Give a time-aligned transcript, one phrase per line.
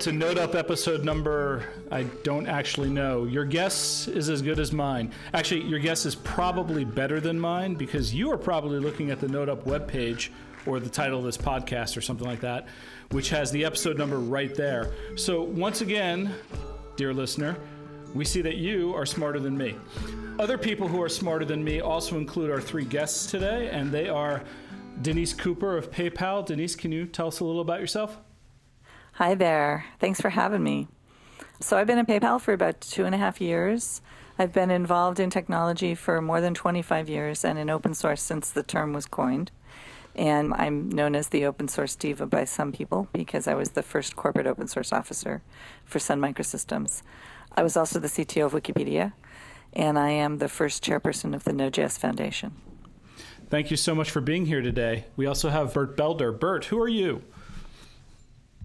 [0.00, 3.26] To NodeUp episode number, I don't actually know.
[3.26, 5.12] Your guess is as good as mine.
[5.34, 9.26] Actually, your guess is probably better than mine because you are probably looking at the
[9.26, 10.30] NodeUp webpage
[10.64, 12.66] or the title of this podcast or something like that,
[13.10, 14.90] which has the episode number right there.
[15.16, 16.32] So, once again,
[16.96, 17.58] dear listener,
[18.14, 19.74] we see that you are smarter than me.
[20.38, 24.08] Other people who are smarter than me also include our three guests today, and they
[24.08, 24.42] are
[25.02, 26.46] Danese Cooper of PayPal.
[26.48, 28.18] Danese, can you tell us a little about yourself?
[29.20, 29.84] Hi there.
[29.98, 30.88] Thanks for having me.
[31.60, 34.00] So, I've been in PayPal for about two and a half years.
[34.38, 38.48] I've been involved in technology for more than 25 years and in open source since
[38.48, 39.50] the term was coined.
[40.16, 43.82] And I'm known as the open source diva by some people because I was the
[43.82, 45.42] first corporate open source officer
[45.84, 47.02] for Sun Microsystems.
[47.54, 49.12] I was also the CTO of Wikipedia,
[49.74, 52.52] and I am the first chairperson of the Node.js Foundation.
[53.50, 55.04] Thank you so much for being here today.
[55.14, 56.32] We also have Bert Belder.
[56.40, 57.22] Bert, who are you?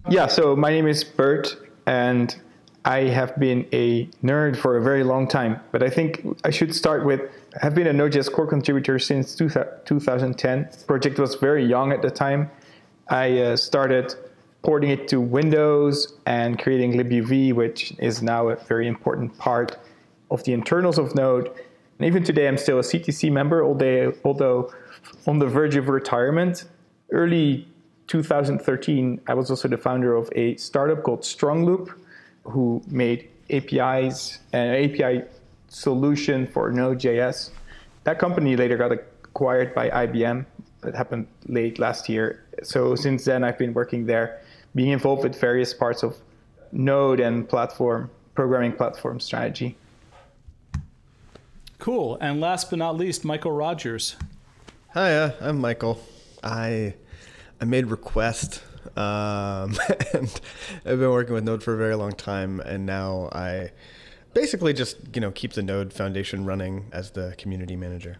[0.08, 2.36] Yeah, so my name is Bert, and
[2.84, 5.58] I have been a nerd for a very long time.
[5.72, 7.22] But I think I should start with
[7.60, 10.68] I've been a Node.js core contributor since 2010.
[10.70, 12.48] The project was very young at the time.
[13.08, 14.14] I uh, started
[14.62, 19.76] porting it to Windows and creating libuv, which is now a very important part
[20.30, 21.48] of the internals of Node.
[21.98, 24.72] And even today, I'm still a CTC member, although
[25.26, 26.66] on the verge of retirement.
[27.10, 27.66] Early
[28.06, 31.92] 2013, I was also the founder of a startup called Strongloop,
[32.44, 35.24] who made APIs, and API
[35.68, 37.50] solution for Node.js.
[38.04, 40.46] That company later got acquired by IBM.
[40.82, 42.44] That happened late last year.
[42.62, 44.40] So since then, I've been working there,
[44.74, 46.16] being involved with various parts of
[46.72, 49.76] Node and platform programming platform strategy.
[51.78, 52.18] Cool.
[52.20, 54.16] And last but not least, Mikeal Rogers.
[54.90, 55.98] Hi, I'm Mikeal.
[56.42, 56.94] I
[57.60, 58.62] I made request
[58.96, 59.76] um,
[60.14, 60.40] and
[60.84, 63.72] I've been working with Node for a very long time, and now I
[64.34, 68.18] basically just you know keep the Node Foundation running as the community manager,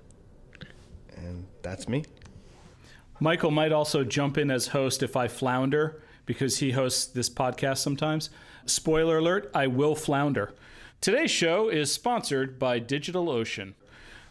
[1.17, 2.05] and that's me.
[3.21, 7.79] Mikeal might also jump in as host if I flounder because he hosts this podcast
[7.79, 8.31] sometimes.
[8.67, 10.53] Spoiler alert: I will flounder.
[11.01, 13.75] Today's show is sponsored by DigitalOcean.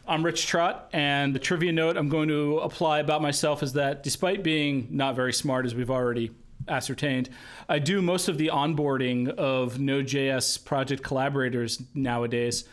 [0.08, 4.04] I'm Rich Trott, and the trivia note I'm going to apply about myself is that
[4.04, 6.30] despite being not very smart, as we've already
[6.68, 7.30] ascertained,
[7.68, 12.66] I do most of the onboarding of Node.js project collaborators nowadays.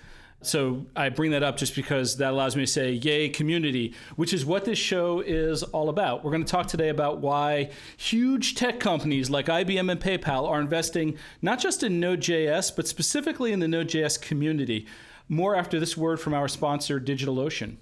[0.43, 4.35] So I bring that up just because that allows me to say, yay, community, which
[4.35, 6.25] is what this show is all about.
[6.25, 10.61] We're going to talk today about why huge tech companies like IBM and PayPal are
[10.61, 14.87] investing not just in Node.js, but specifically in the Node.js community.
[15.29, 17.77] More after this word from our sponsor, DigitalOcean.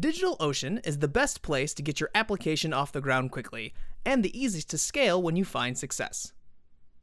[0.00, 3.74] DigitalOcean is the best place to get your application off the ground quickly,
[4.04, 6.32] and the easiest to scale when you find success.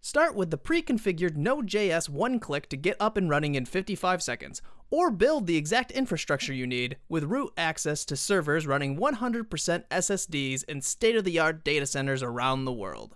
[0.01, 5.09] Start with the pre-configured Node.js one-click to get up and running in 55 seconds, or
[5.09, 9.47] build the exact infrastructure you need with root access to servers running 100%
[9.89, 13.15] SSDs in state-of-the-art data centers around the world.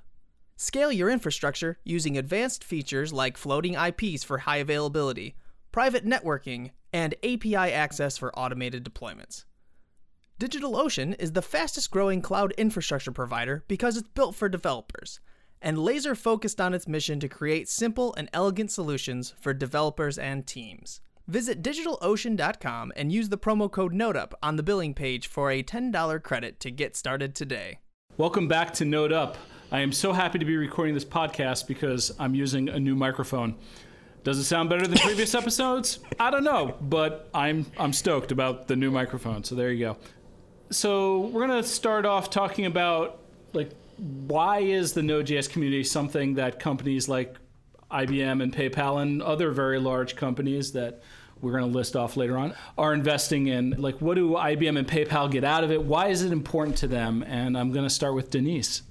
[0.56, 5.36] Scale your infrastructure using advanced features like floating IPs for high availability,
[5.78, 9.46] private networking, and API access for automated deployments.
[10.40, 15.20] DigitalOcean is the fastest growing cloud infrastructure provider because it's built for developers
[15.62, 20.48] and laser focused on its mission to create simple and elegant solutions for developers and
[20.48, 21.00] teams.
[21.28, 26.24] Visit digitalocean.com and use the promo code NODEUP on the billing page for a $10
[26.24, 27.78] credit to get started today.
[28.18, 29.36] Welcome back to NodeUp.
[29.72, 33.58] I am so happy to be recording this podcast because I'm using a new microphone.
[34.28, 36.00] Does it sound better than previous episodes?
[36.20, 39.46] I don't know, but I'm I'm stoked about the new microphone.
[39.46, 39.98] So there you go.
[40.70, 43.22] So we're gonna start off talking about
[43.54, 47.38] like why is the Node.js community something that companies like
[47.90, 51.04] IBM and PayPal and other very large companies that
[51.40, 54.86] we're going to list off later on are investing in like what do IBM and
[54.86, 57.90] PayPal get out of it why is it important to them and I'm going to
[57.90, 58.82] start with Danese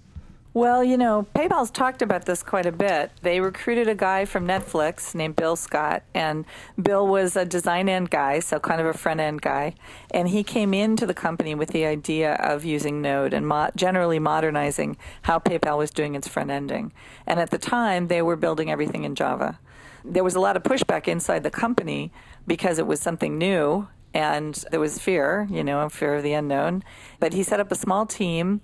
[0.57, 3.11] well, you know, PayPal's talked about this quite a bit.
[3.21, 6.47] They recruited a guy from Netflix named Bill Scott, and
[6.81, 9.75] Bill was a design end guy, so kind of a front end guy.
[10.11, 14.19] And he came into the company with the idea of using Node and mo- generally
[14.19, 16.91] modernizing how PayPal was doing its front ending.
[17.27, 19.59] And at the time, they were building everything in Java.
[20.07, 22.13] There was a lot of pushback inside the company
[22.47, 26.83] because it was something new and there was fear, you know, fear of the unknown.
[27.21, 28.63] But he set up a small team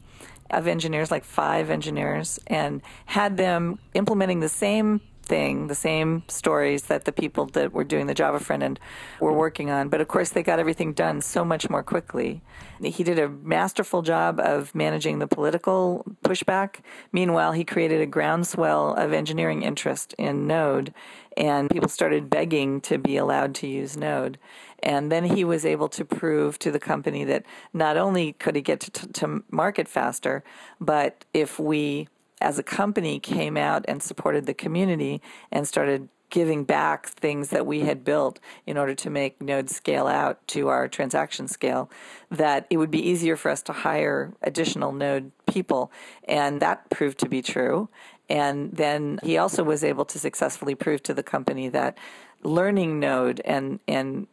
[0.52, 6.84] of engineers, like five engineers, and had them implementing the same thing, the same stories
[6.84, 8.78] that the people that were doing the Java front end
[9.20, 9.88] were working on.
[9.88, 12.43] But of course, they got everything done so much more quickly.
[12.82, 16.81] He did a masterful job of managing the political pushback.
[17.12, 20.93] Meanwhile, he created a groundswell of engineering interest in Node,
[21.37, 24.38] and people started begging to be allowed to use Node.
[24.82, 28.62] And then he was able to prove to the company that not only could he
[28.62, 30.43] get to, to market faster,
[30.81, 32.08] but if we
[32.40, 37.67] as a company came out and supported the community and started giving back things that
[37.67, 41.90] we had built in order to make Node scale out to our transaction scale,
[42.31, 45.93] that it would be easier for us to hire additional Node people.
[46.26, 47.90] And that proved to be true.
[48.32, 51.99] And then he also was able to successfully prove to the company that
[52.43, 54.26] learning Node and, and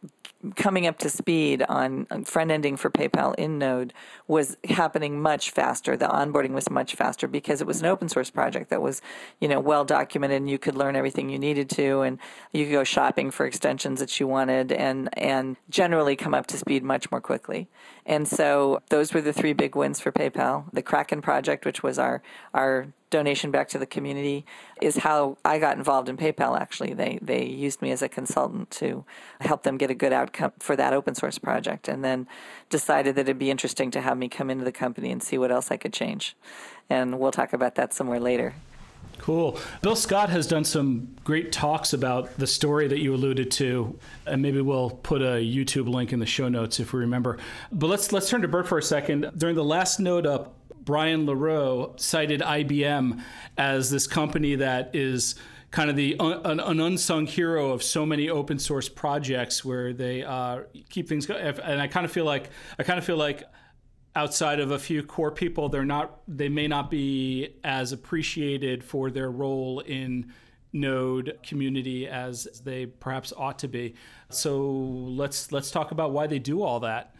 [0.56, 3.92] coming up to speed on, front ending for PayPal in Node
[4.26, 5.98] was happening much faster.
[5.98, 9.02] The onboarding was much faster because it was an open source project that was,
[9.38, 12.18] you know, well documented and you could learn everything you needed to and
[12.52, 16.56] you could go shopping for extensions that you wanted and and generally come up to
[16.56, 17.68] speed much more quickly.
[18.06, 20.72] And so those were the three big wins for PayPal.
[20.72, 22.22] The Kraken project, which was our
[22.54, 24.44] our donation back to the community
[24.80, 26.58] is how I got involved in PayPal.
[26.58, 29.04] Actually, they they used me as a consultant to
[29.40, 32.26] help them get a good outcome for that open source project, and then
[32.70, 35.50] decided that it'd be interesting to have me come into the company and see what
[35.50, 36.36] else I could change.
[36.88, 38.54] And we'll talk about that somewhere later.
[39.18, 39.58] Cool.
[39.82, 44.40] Bill Scott has done some great talks about the story that you alluded to, and
[44.40, 47.36] maybe we'll put a YouTube link in the show notes if we remember.
[47.70, 49.30] But let's let's turn to Bert for a second.
[49.36, 50.54] During the last Node Up,
[50.90, 53.22] Brian LaRoe cited IBM
[53.56, 55.36] as this company that is
[55.70, 60.24] kind of the an, an, unsung hero of so many open source projects where they
[60.24, 61.40] uh, keep things going.
[61.40, 63.44] And I kind of feel like I kind of feel like
[64.16, 69.12] outside of a few core people, they're not they may not be as appreciated for
[69.12, 70.32] their role in
[70.72, 73.94] node community as they perhaps ought to be.
[74.28, 77.14] So let's let's talk about why they do all that.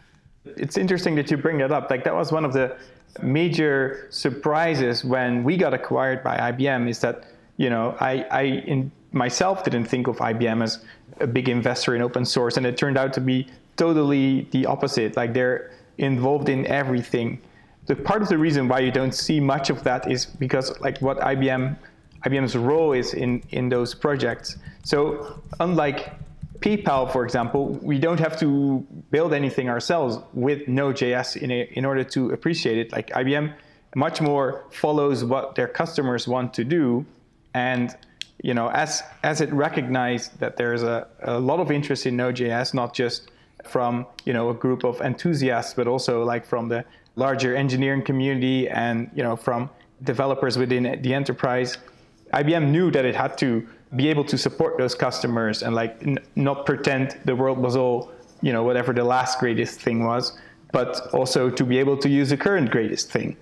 [0.44, 1.88] It's interesting that you bring that up.
[1.88, 2.76] Like that was one of the
[3.23, 7.25] major surprises when we got acquired by IBM is that
[7.57, 10.79] you know I, I in myself didn't think of IBM as
[11.21, 13.47] a big investor in open source, and it turned out to be
[13.77, 15.17] totally the opposite.
[15.17, 17.41] Like they're involved in everything.
[17.87, 20.99] The part of the reason why you don't see much of that is because like
[21.01, 21.77] what IBM
[22.25, 24.56] IBM's role is in in those projects.
[24.85, 26.13] So unlike
[26.61, 32.05] PayPal, for example, we don't have to build anything ourselves with Node.js in, in order
[32.05, 32.93] to appreciate it.
[32.93, 33.55] Like IBM
[33.97, 37.05] much more follows what their customers want to do.
[37.55, 37.97] And
[38.43, 42.73] you know, as, as it recognized that there's a, a lot of interest in Node.js,
[42.73, 43.31] not just
[43.65, 46.85] from you know a group of enthusiasts, but also like from the
[47.17, 49.69] larger engineering community and you know from
[50.05, 51.77] developers within the enterprise,
[52.33, 53.67] IBM knew that it had to
[53.97, 58.13] be able to support those customers and like n- not pretend the world was all
[58.41, 60.39] you know whatever the last greatest thing was
[60.73, 63.37] but also to be able to use the current greatest thing.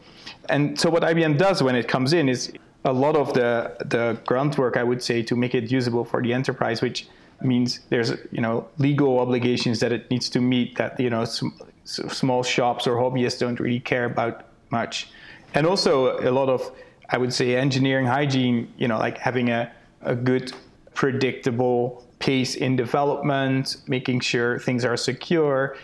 [0.49, 2.53] And so what ibm does when it comes in is
[2.85, 6.33] a lot of the the groundwork i would say to make it usable for the
[6.33, 7.09] enterprise which
[7.43, 11.49] means there's you know legal obligations that it needs to meet that you know sm-
[11.85, 15.09] small shops or hobbyists don't really care about much.
[15.55, 16.71] And also a lot of
[17.11, 19.71] i would say engineering hygiene you know like having a
[20.02, 20.52] a good,
[20.95, 25.76] predictable pace in development, making sure things are secure,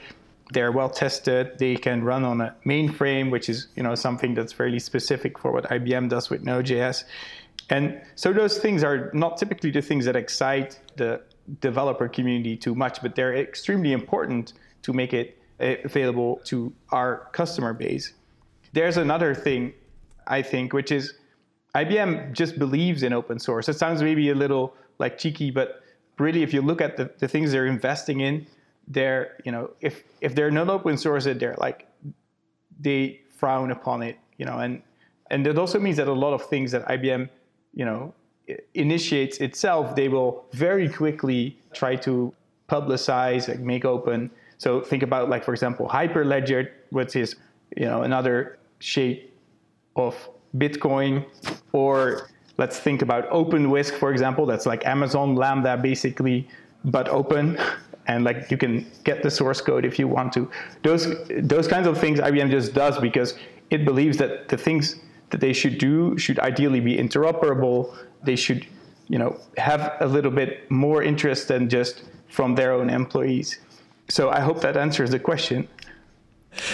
[0.52, 4.52] they're well tested, they can run on a mainframe, which is you know something that's
[4.52, 7.04] fairly specific for what IBM does with Node.js.
[7.70, 11.22] And so those things are not typically the things that excite the
[11.60, 14.52] developer community too much, but they're extremely important
[14.82, 18.12] to make it available to our customer base.
[18.72, 19.72] There's another thing,
[20.26, 21.14] I think, which is
[21.74, 23.68] IBM just believes in open source.
[23.68, 25.82] It sounds maybe a little like cheeky, but
[26.18, 28.46] really, if you look at the, the things they're investing in,
[28.86, 31.88] they're, you know, if, if they're not open source, they're like,
[32.78, 34.82] they frown upon it, you know, and,
[35.30, 37.28] and it also means that a lot of things that IBM,
[37.74, 38.14] you know,
[38.74, 42.32] initiates itself, they will very quickly try to
[42.68, 44.30] publicize, like make open.
[44.58, 47.36] So think about like, for example, Hyperledger, which is,
[47.76, 49.34] you know, another shape
[49.96, 51.24] of Bitcoin,
[51.72, 54.46] or let's think about OpenWhisk, for example.
[54.46, 56.48] That's like Amazon Lambda, basically,
[56.84, 57.58] but open.
[58.06, 60.50] And like you can get the source code if you want to.
[60.82, 61.06] Those
[61.40, 63.32] those kinds of things IBM just does because
[63.70, 64.96] it believes that the things
[65.30, 67.96] that they should do should ideally be interoperable.
[68.22, 68.66] They should,
[69.08, 73.58] you know, have a little bit more interest than just from their own employees.
[74.08, 75.66] So I hope that answers the question.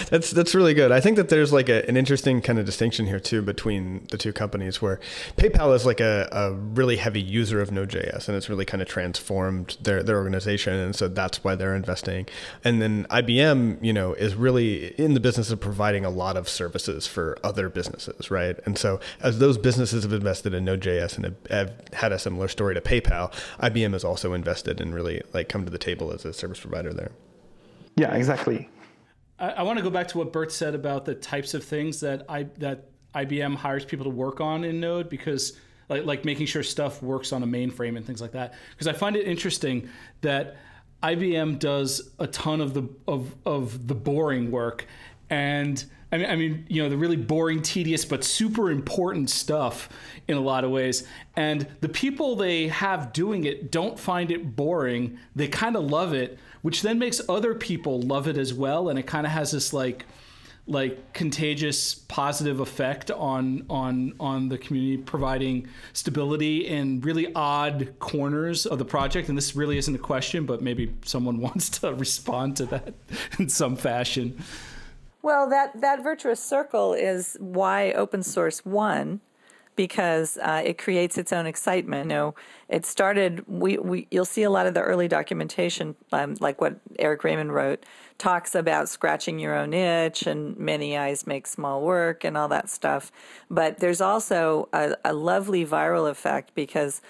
[0.09, 0.91] That's that's really good.
[0.91, 4.17] I think that there's like a, an interesting kind of distinction here too between the
[4.17, 4.99] two companies where
[5.37, 8.87] PayPal is like a, a really heavy user of Node.js and it's really kind of
[8.87, 12.27] transformed their, their organization and so that's why they're investing.
[12.63, 16.47] And then IBM, you know, is really in the business of providing a lot of
[16.47, 18.57] services for other businesses, right?
[18.65, 22.75] And so as those businesses have invested in Node.js and have had a similar story
[22.75, 26.33] to PayPal, IBM has also invested and really like come to the table as a
[26.33, 27.11] service provider there.
[27.95, 28.69] Yeah, exactly.
[29.41, 31.99] I, I want to go back to what Bert said about the types of things
[31.99, 36.45] that I that IBM hires people to work on in Node because like like making
[36.45, 38.53] sure stuff works on a mainframe and things like that.
[38.69, 39.89] Because I find it interesting
[40.21, 40.55] that
[41.03, 44.85] IBM does a ton of the of of the boring work
[45.29, 49.87] and I mean, I mean, you know, the really boring, tedious, but super important stuff
[50.27, 51.07] in a lot of ways.
[51.37, 55.17] And the people they have doing it don't find it boring.
[55.35, 58.89] They kind of love it, which then makes other people love it as well.
[58.89, 60.05] And it kind of has this like,
[60.67, 68.67] like contagious positive effect on on on the community providing stability in really odd corners
[68.67, 72.55] of the project and this really isn't a question but maybe someone wants to respond
[72.55, 72.93] to that
[73.39, 74.37] in some fashion
[75.23, 79.21] well, that, that virtuous circle is why open source won
[79.75, 82.09] because uh, it creates its own excitement.
[82.09, 82.35] You know,
[82.69, 83.43] it started.
[83.47, 87.53] We, we you'll see a lot of the early documentation, um, like what Eric Raymond
[87.53, 87.85] wrote,
[88.17, 92.69] talks about scratching your own itch and many eyes make small work and all that
[92.69, 93.11] stuff.
[93.49, 97.01] But there's also a, a lovely viral effect because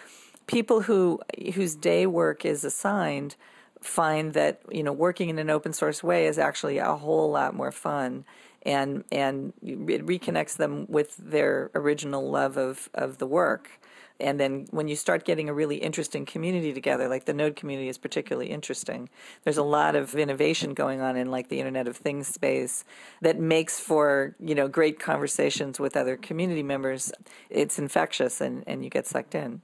[0.48, 1.20] people who
[1.54, 3.36] whose day work is assigned
[3.82, 7.56] find that you know working in an open source way is actually a whole lot
[7.56, 8.24] more fun
[8.64, 13.80] and and it reconnects them with their original love of of the work.
[14.20, 17.90] And then when you start getting a really interesting community together like the node community
[17.90, 19.10] is particularly interesting.
[19.44, 22.86] There's a lot of innovation going on in like the internet of things space
[23.22, 27.12] that makes for you know great conversations with other community members.
[27.50, 29.64] It's infectious and and you get sucked in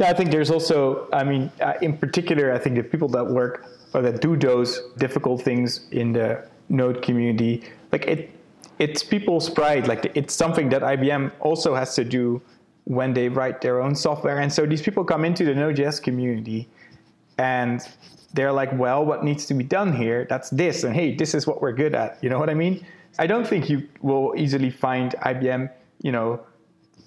[0.00, 3.26] yeah, I think there's also, I mean, uh, in particular, I think the people that
[3.26, 8.30] work or that do those difficult things in the Node community, like it,
[8.78, 9.86] it's people's pride.
[9.86, 12.40] Like it's something that IBM also has to do
[12.84, 14.38] when they write their own software.
[14.38, 16.66] And so these people come into the Node.js community
[17.36, 17.86] and
[18.32, 20.26] they're like, well, what needs to be done here?
[20.30, 20.82] That's this.
[20.82, 22.16] And hey, this is what we're good at.
[22.22, 22.86] You know what I mean?
[23.18, 26.40] I don't think you will easily find IBM, you know,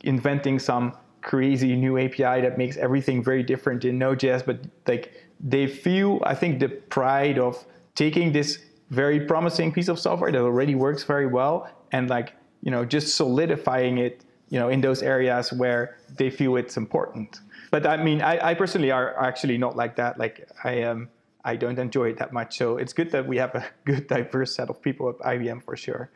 [0.04, 5.66] inventing some crazy new API that makes everything very different in Node.js, but like they
[5.68, 7.66] feel, I think, the pride of
[7.96, 12.70] taking this very promising piece of software that already works very well and like you
[12.70, 17.40] know just solidifying it you know in those areas where they feel it's important.
[17.72, 20.20] But I mean, I, I personally are actually not like that.
[20.20, 20.98] Like I am.
[20.98, 21.10] Um,
[21.46, 22.58] I don't enjoy it that much.
[22.58, 25.76] So it's good that we have a good diverse set of people at IBM for
[25.76, 26.10] sure.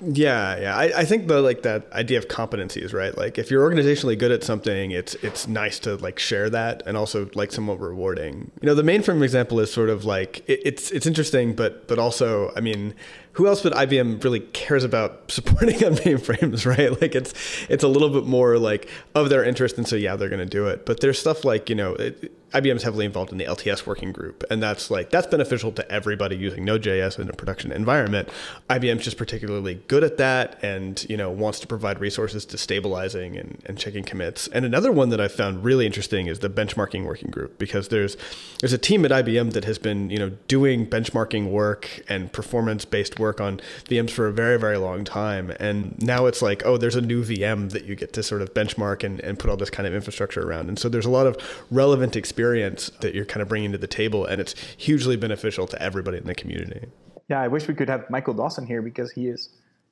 [0.00, 0.76] Yeah, yeah.
[0.76, 3.16] I, I think the like that idea of competencies, right?
[3.16, 6.96] Like if you're organizationally good at something, it's it's nice to like share that and
[6.96, 8.50] also like somewhat rewarding.
[8.60, 11.98] You know, the mainframe example is sort of like it, it's it's interesting, but but
[11.98, 12.94] also, I mean,
[13.32, 17.00] who else but IBM really cares about supporting on mainframes, right?
[17.00, 17.34] Like it's
[17.68, 20.46] it's a little bit more like of their interest, and so yeah, they're going to
[20.46, 20.86] do it.
[20.86, 24.10] But there's stuff like you know, it, IBM is heavily involved in the LTS working
[24.10, 28.30] group, and that's like that's beneficial to everybody using Node.js in a production environment.
[28.70, 33.36] IBM's just particularly good at that, and you know wants to provide resources to stabilizing
[33.36, 34.48] and, and checking commits.
[34.48, 38.16] And another one that I found really interesting is the benchmarking working group because there's
[38.60, 42.86] there's a team at IBM that has been you know doing benchmarking work and performance
[42.86, 46.78] based work on VMs for a very very long time, and now it's like oh
[46.78, 49.58] there's a new VM that you get to sort of benchmark and, and put all
[49.58, 51.36] this kind of infrastructure around, and so there's a lot of
[51.70, 55.66] relevant experience experience that you're kind of bringing to the table, and it's hugely beneficial
[55.66, 56.86] to everybody in the community.
[57.28, 59.48] Yeah, I wish we could have Michael Dawson here because he is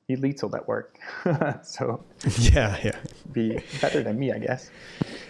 [0.07, 0.97] he leads all that work.
[1.63, 2.01] so
[2.39, 2.97] yeah, yeah,
[3.33, 4.71] be better than me, I guess.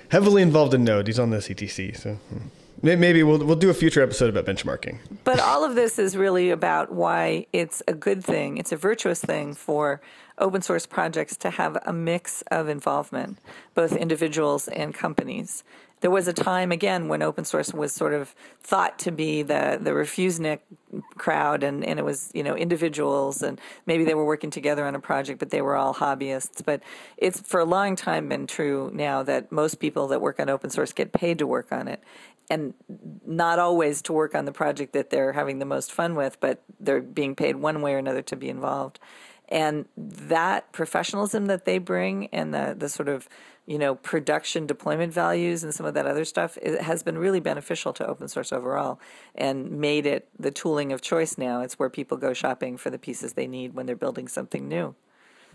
[0.09, 1.07] Heavily involved in Node.
[1.07, 2.13] He's on the CTC, so.
[2.13, 2.47] Hmm.
[2.83, 4.99] Maybe we'll we'll do a future episode about benchmarking.
[5.23, 8.57] But all of this is really about why it's a good thing.
[8.57, 9.99] It's a virtuous thing for
[10.37, 13.39] open source projects to have a mix of involvement,
[13.73, 15.63] both individuals and companies
[16.01, 19.79] there was a time again when open source was sort of thought to be the
[19.81, 20.59] the refusenik
[21.17, 24.95] crowd and, and it was you know individuals and maybe they were working together on
[24.95, 26.63] a project but they were all hobbyists.
[26.63, 26.81] But
[27.17, 30.69] it's for a long time been true now that most people that work on open
[30.69, 32.03] source get paid to work on it.
[32.49, 32.73] And
[33.25, 36.61] not always to work on the project that they're having the most fun with but
[36.79, 38.99] they're being paid one way or another to be involved
[39.49, 43.29] And that professionalism that they bring and the, the sort of
[43.65, 47.93] you know production deployment values and some of that other stuff has been really beneficial
[47.93, 48.99] to open source overall
[49.35, 51.61] and made it the tooling of choice now.
[51.61, 54.95] It's where people go shopping for the pieces they need when they're building something new.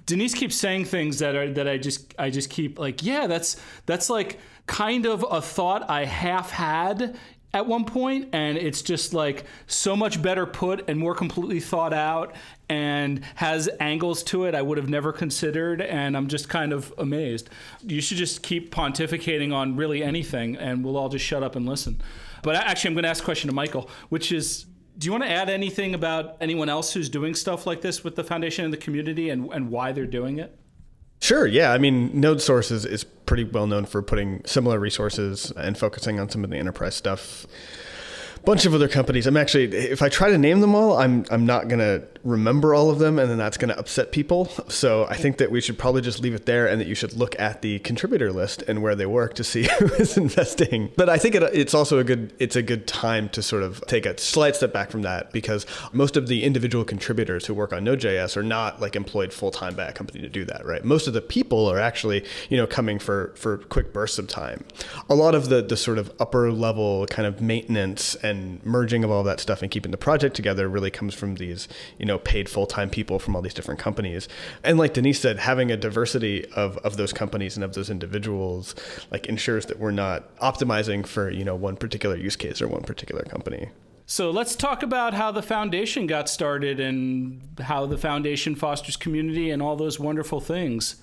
[0.07, 3.57] Danese keeps saying things that are that I just I just keep like yeah that's
[3.87, 7.17] that's like kind of a thought I half had
[7.55, 11.93] at one point and it's just like so much better put and more completely thought
[11.93, 12.35] out
[12.69, 16.93] and has angles to it I would have never considered and I'm just kind of
[16.97, 17.51] amazed.
[17.83, 21.67] You should just keep pontificating on really anything and we'll all just shut up and
[21.67, 22.01] listen.
[22.43, 24.67] But actually I'm going to ask a question to Mikeal which is
[24.97, 28.15] do you want to add anything about anyone else who's doing stuff like this with
[28.15, 30.59] the foundation and the community and, and why they're doing it?
[31.23, 31.47] Sure.
[31.47, 31.73] Yeah.
[31.73, 36.19] I mean, Node Source is, is pretty well known for putting similar resources and focusing
[36.19, 37.47] on some of the enterprise stuff
[38.45, 39.29] bunch of other companies.
[39.29, 42.91] I'm actually, if I try to name them all, I'm I'm not gonna remember all
[42.91, 44.47] of them, and then that's gonna upset people.
[44.69, 47.15] So I think that we should probably just leave it there, and that you should
[47.15, 50.93] look at the contributor list and where they work to see who is investing.
[50.97, 53.83] But I think it, it's also a good it's a good time to sort of
[53.87, 57.73] take a slight step back from that because most of the individual contributors who work
[57.73, 60.85] on Node.js are not like employed full time by a company to do that, right?
[60.85, 64.65] Most of the people are actually you know coming for for quick bursts of time.
[65.09, 69.11] A lot of the the sort of upper level kind of maintenance and merging of
[69.11, 72.49] all that stuff and keeping the project together really comes from these, you know, paid
[72.49, 74.29] full time people from all these different companies.
[74.63, 78.75] And like Danese said, having a diversity of, of those companies and of those individuals
[79.11, 82.83] like ensures that we're not optimizing for, you know, one particular use case or one
[82.83, 83.69] particular company.
[84.07, 89.51] So let's talk about how the foundation got started and how the foundation fosters community
[89.51, 90.97] and all those wonderful things.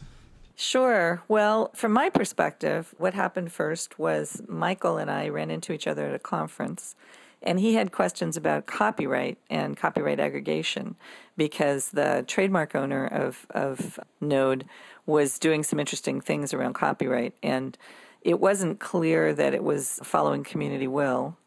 [0.55, 1.23] Sure.
[1.29, 6.05] Well, from my perspective, what happened first was Mikeal and I ran into each other
[6.07, 6.95] at a conference
[7.41, 10.95] and he had questions about copyright and copyright aggregation
[11.37, 14.65] because the trademark owner of, of Node
[15.05, 17.33] was doing some interesting things around copyright.
[17.41, 17.77] And
[18.21, 21.37] it wasn't clear that it was following community will.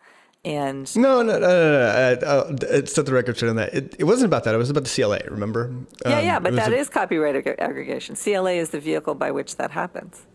[0.44, 1.86] And no, no, no, no, no.
[1.86, 3.72] Uh, uh, set the record straight on that.
[3.72, 4.54] It, it wasn't about that.
[4.54, 5.20] It was about the CLA.
[5.30, 5.72] Remember?
[6.04, 8.16] Yeah, um, yeah, but that a, is copyright ag- aggregation.
[8.16, 10.26] CLA is the vehicle by which that happens.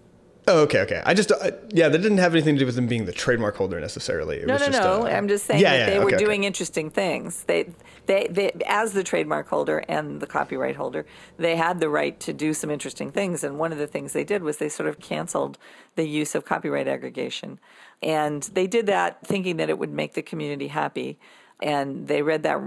[0.49, 1.01] Oh, okay, okay.
[1.05, 3.57] I just, uh, yeah, that didn't have anything to do with them being the trademark
[3.57, 4.37] holder necessarily.
[4.37, 5.05] It no, no, just, no.
[5.05, 6.23] Uh, I'm just saying yeah, that yeah, they okay, were okay.
[6.23, 7.43] doing interesting things.
[7.43, 7.69] They,
[8.05, 11.05] they, they, as the trademark holder and the copyright holder,
[11.37, 13.43] they had the right to do some interesting things.
[13.43, 15.57] And one of the things they did was they sort of canceled
[15.95, 17.59] the use of copyright aggregation,
[18.01, 21.19] and they did that thinking that it would make the community happy.
[21.61, 22.61] And they read that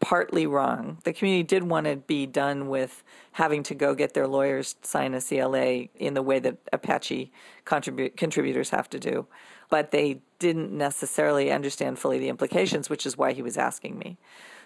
[0.00, 0.98] partly wrong.
[1.04, 5.14] The community did want to be done with having to go get their lawyers sign
[5.14, 7.30] a CLA in the way that Apache
[7.66, 9.26] contribu- contributors have to do.
[9.68, 14.16] But they didn't necessarily understand fully the implications, which is why he was asking me.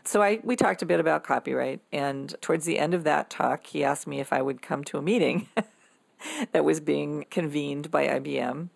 [0.04, 3.66] So I we talked a bit about copyright, and towards the end of that talk,
[3.66, 5.48] he asked me if I would come to a meeting
[6.52, 8.68] that was being convened by IBM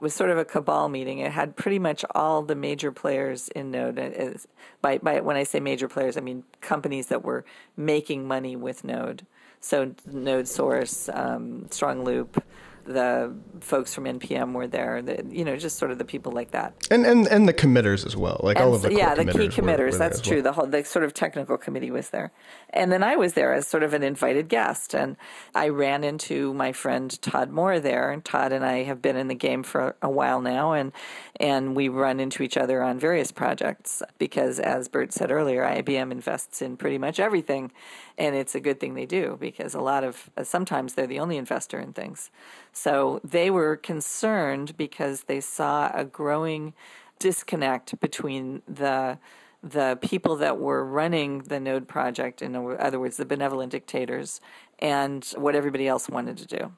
[0.00, 1.18] was sort of a cabal meeting.
[1.18, 4.38] It had pretty much all the major players in Node.
[4.80, 7.44] By, by when I say major players, I mean companies that were
[7.76, 9.26] making money with Node.
[9.60, 12.42] So Node Source, um, Strong Loop,
[12.88, 16.50] the folks from npm were there the, you know just sort of the people like
[16.52, 19.24] that and and and the committers as well like and all of the yeah the
[19.24, 20.42] key committers were there that's true well.
[20.44, 22.32] the whole the sort of technical committee was there
[22.70, 25.16] and then i was there as sort of an invited guest and
[25.54, 29.28] i ran into my friend todd moore there and todd and i have been in
[29.28, 30.92] the game for a while now and
[31.38, 36.10] and we run into each other on various projects because as bert said earlier ibm
[36.10, 37.70] invests in pretty much everything
[38.18, 41.20] and it's a good thing they do because a lot of uh, sometimes they're the
[41.20, 42.30] only investor in things.
[42.72, 46.74] So they were concerned because they saw a growing
[47.18, 49.18] disconnect between the
[49.60, 54.40] the people that were running the node project in other words the benevolent dictators
[54.78, 56.72] and what everybody else wanted to do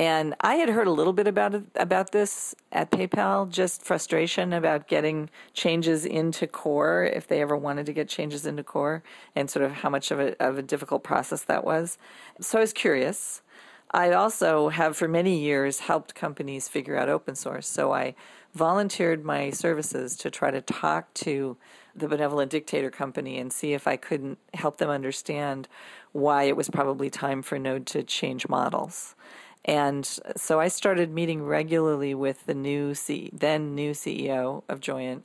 [0.00, 4.54] and I had heard a little bit about it, about this at PayPal, just frustration
[4.54, 9.02] about getting changes into core if they ever wanted to get changes into core,
[9.36, 11.98] and sort of how much of a, of a difficult process that was.
[12.40, 13.42] So I was curious.
[13.90, 17.68] I also have for many years helped companies figure out open source.
[17.68, 18.14] So I
[18.54, 21.58] volunteered my services to try to talk to
[21.94, 25.68] the benevolent dictator company and see if I couldn't help them understand
[26.12, 29.14] why it was probably time for Node to change models.
[29.64, 35.24] And so I started meeting regularly with the new C- then new CEO of Joyent,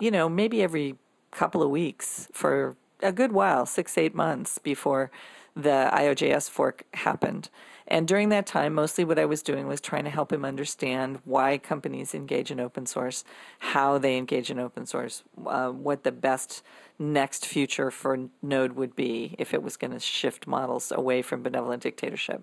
[0.00, 0.96] you know, maybe every
[1.30, 5.10] couple of weeks for a good while, six, eight months before
[5.54, 7.48] the IOJS fork happened.
[7.88, 11.20] And during that time, mostly what I was doing was trying to help him understand
[11.24, 13.24] why companies engage in open source,
[13.60, 16.62] how they engage in open source, uh, what the best
[16.98, 21.42] next future for Node would be if it was going to shift models away from
[21.42, 22.42] benevolent dictatorship.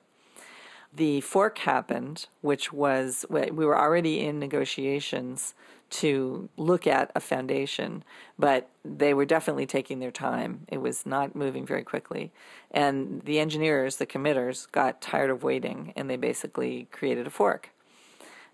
[0.95, 5.56] The fork happened, which was we were already in negotiations
[5.89, 8.03] to look at a foundation,
[8.38, 10.62] but they were definitely taking their time.
[10.67, 12.32] It was not moving very quickly.
[12.71, 17.69] And the engineers, the committers, got tired of waiting and they basically created a fork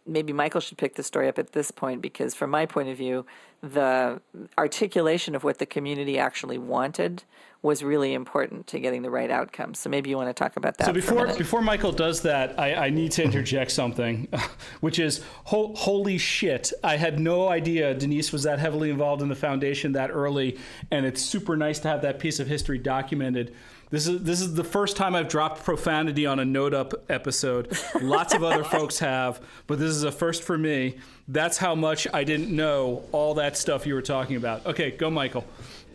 [0.09, 2.97] maybe Mikeal should pick the story up at this point because, from my point of
[2.97, 3.25] view,
[3.61, 4.21] the
[4.57, 7.23] articulation of what the community actually wanted
[7.61, 9.73] was really important to getting the right outcome.
[9.73, 10.87] So maybe you want to talk about that.
[10.87, 14.27] So before before Mikeal does that, I, I need to interject something,
[14.79, 16.71] which is ho- holy shit!
[16.83, 20.57] I had no idea Danese was that heavily involved in the foundation that early,
[20.91, 23.53] and it's super nice to have that piece of history documented.
[23.89, 27.75] This is this is the first time I've dropped profanity on a Node Up episode.
[27.99, 30.97] Lots of other folks have, but this is a first for me.
[31.27, 34.65] That's how much I didn't know all that stuff you were talking about.
[34.65, 35.43] Okay, go, Mikeal.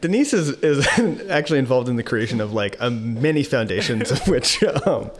[0.05, 0.87] Danese is, is
[1.31, 5.11] actually involved in the creation of like a many foundations of which um,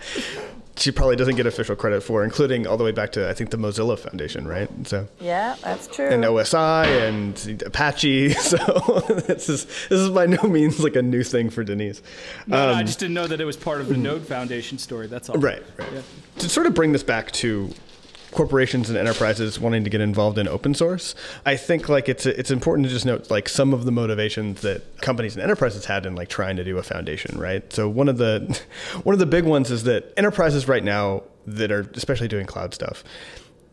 [0.77, 3.49] she probably doesn't get official credit for, including all the way back to I think
[3.49, 4.69] the Mozilla Foundation, right?
[4.87, 6.09] So yeah, that's true.
[6.09, 8.35] And OSI and Apache.
[8.45, 8.59] So
[9.27, 12.03] this is this is by no means like a new thing for Danese.
[12.47, 14.27] No, um, no, I um, just didn't know that it was part of the Node
[14.27, 15.07] Foundation story.
[15.07, 15.37] That's all.
[15.37, 15.93] Right, right.
[15.95, 16.03] Yeah.
[16.39, 17.71] To sort of bring this back to
[18.35, 21.15] corporations and enterprises wanting to get involved in open source.
[21.47, 25.01] I think like it's it's important to just note like some of the motivations that
[25.01, 27.73] companies and enterprises had in like trying to do a foundation, right?
[27.73, 28.61] So one of the
[29.03, 32.75] one of the big ones is that enterprises right now that are especially doing cloud
[32.75, 33.05] stuff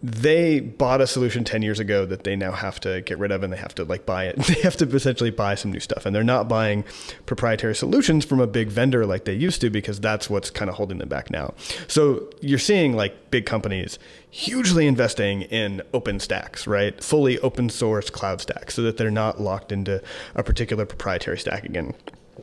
[0.03, 3.43] they bought a solution 10 years ago that they now have to get rid of
[3.43, 4.37] and they have to like buy it.
[4.51, 6.05] They have to essentially buy some new stuff.
[6.05, 6.83] And they're not buying
[7.25, 10.75] proprietary solutions from a big vendor like they used to because that's what's kind of
[10.75, 11.53] holding them back now.
[11.87, 13.97] So you're seeing like big companies
[14.29, 17.01] hugely investing in open stacks right?
[17.03, 20.01] Fully open source cloud stacks so that they're not locked into
[20.35, 21.93] a particular proprietary stack again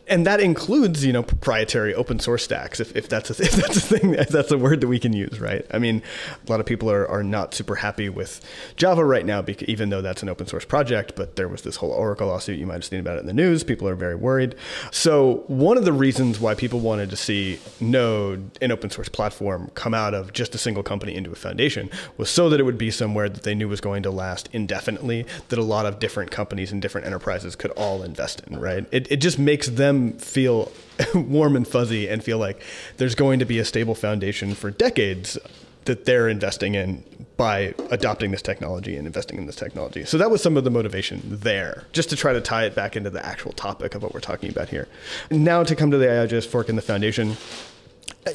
[0.08, 3.76] and that includes you know proprietary open source stacks if, if that's a, if that's
[3.76, 5.64] a thing if that's a word that we can use right?
[5.70, 6.02] I mean
[6.46, 8.40] a lot of people are, are not super happy with
[8.76, 11.76] java right now because, even though that's an open source project but there was this
[11.76, 14.14] whole oracle lawsuit you might have seen about it in the news people are very
[14.14, 14.54] worried.
[14.90, 19.70] So one of the reasons why people wanted to see node an open source platform
[19.74, 22.78] come out of just a single company into a foundation was so that it would
[22.78, 26.30] be somewhere that they knew was going to last indefinitely that a lot of different
[26.30, 28.86] companies and different enterprises could all invest in right?
[28.90, 30.72] It, it just makes them feel
[31.14, 32.62] warm and fuzzy and feel like
[32.96, 35.38] there's going to be a stable foundation for decades
[35.84, 37.02] that they're investing in
[37.38, 40.04] by adopting this technology and investing in this technology.
[40.04, 42.94] So that was some of the motivation there, just to try to tie it back
[42.94, 44.86] into the actual topic of what we're talking about here.
[45.30, 47.36] Now to come to the IOJS fork and the foundation,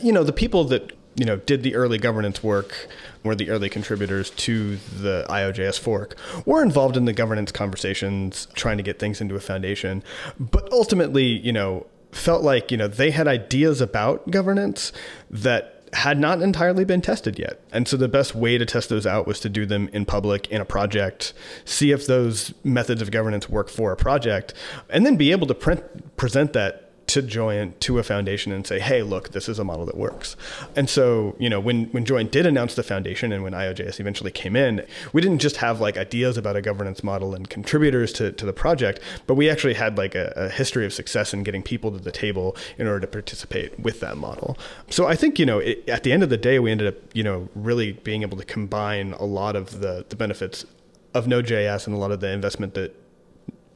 [0.02, 2.88] you know, the people that you know did the early governance work
[3.23, 8.78] were the early contributors to the IOJS fork, were involved in the governance conversations, trying
[8.78, 10.04] to get things into a foundation,
[10.39, 14.91] but ultimately, you know, felt like, you know, they had ideas about governance
[15.30, 17.62] that had not entirely been tested yet.
[17.71, 20.47] And so the best way to test those out was to do them in public
[20.49, 21.34] in a project,
[21.65, 24.54] see if those methods of governance work for a project,
[24.89, 28.79] and then be able to print, present that to Joyent to a foundation and say,
[28.79, 30.35] hey, look, this is a model that works.
[30.75, 34.31] And so, you know, when, when Joyent did announce the foundation and when IOJS eventually
[34.31, 38.31] came in, we didn't just have like ideas about a governance model and contributors to,
[38.31, 41.61] to the project, but we actually had like a, a history of success in getting
[41.61, 44.57] people to the table in order to participate with that model.
[44.89, 46.95] So I think, you know, it, at the end of the day, we ended up,
[47.13, 50.65] you know, really being able to combine a lot of the, the benefits
[51.13, 52.95] of Node.js and a lot of the investment that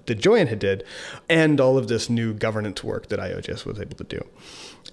[0.07, 0.83] that Joyent had did,
[1.29, 4.25] and all of this new governance work that IOJS was able to do.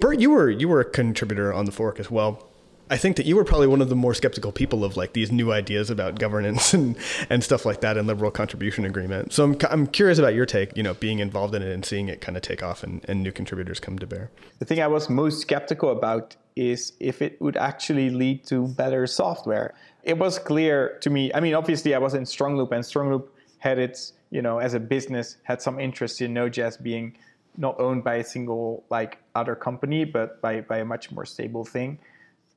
[0.00, 2.46] Bert, you were you were a contributor on the fork as well.
[2.90, 5.32] I think that you were probably one of the more skeptical people of like these
[5.32, 6.96] new ideas about governance and,
[7.30, 9.32] and stuff like that and liberal contribution agreement.
[9.32, 12.08] So I'm, I'm curious about your take, you know, being involved in it and seeing
[12.08, 14.30] it kind of take off and, and new contributors come to bear.
[14.58, 19.06] The thing I was most skeptical about is if it would actually lead to better
[19.06, 19.74] software.
[20.02, 23.78] It was clear to me, I mean, obviously I was in Strongloop and Strongloop had
[23.78, 27.16] its you know, as a business, had some interest in Node.js being
[27.56, 31.64] not owned by a single like other company, but by, by a much more stable
[31.64, 32.00] thing.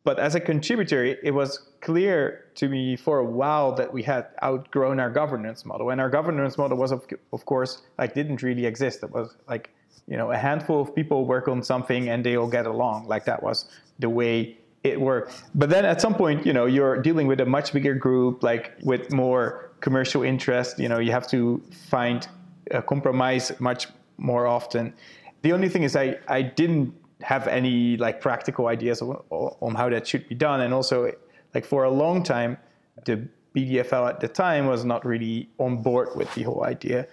[0.03, 4.25] But as a contributor, it was clear to me for a while that we had
[4.41, 5.91] outgrown our governance model.
[5.91, 9.03] And our governance model was, of, of course, like didn't really exist.
[9.03, 9.69] It was like,
[10.07, 13.07] you know, a handful of people work on something and they all get along.
[13.07, 13.65] Like that was
[13.99, 15.43] the way it worked.
[15.53, 18.73] But then at some point, you know, you're dealing with a much bigger group, like
[18.81, 22.27] with more commercial interest, you know, you have to find
[22.71, 23.87] a compromise much
[24.17, 24.93] more often.
[25.41, 29.89] The only thing is, I, I didn't have any like practical ideas on, on how
[29.89, 30.61] that should be done.
[30.61, 31.11] And also,
[31.53, 32.57] like for a long time,
[33.05, 37.07] the BDFL at the time was not really on board with the whole idea.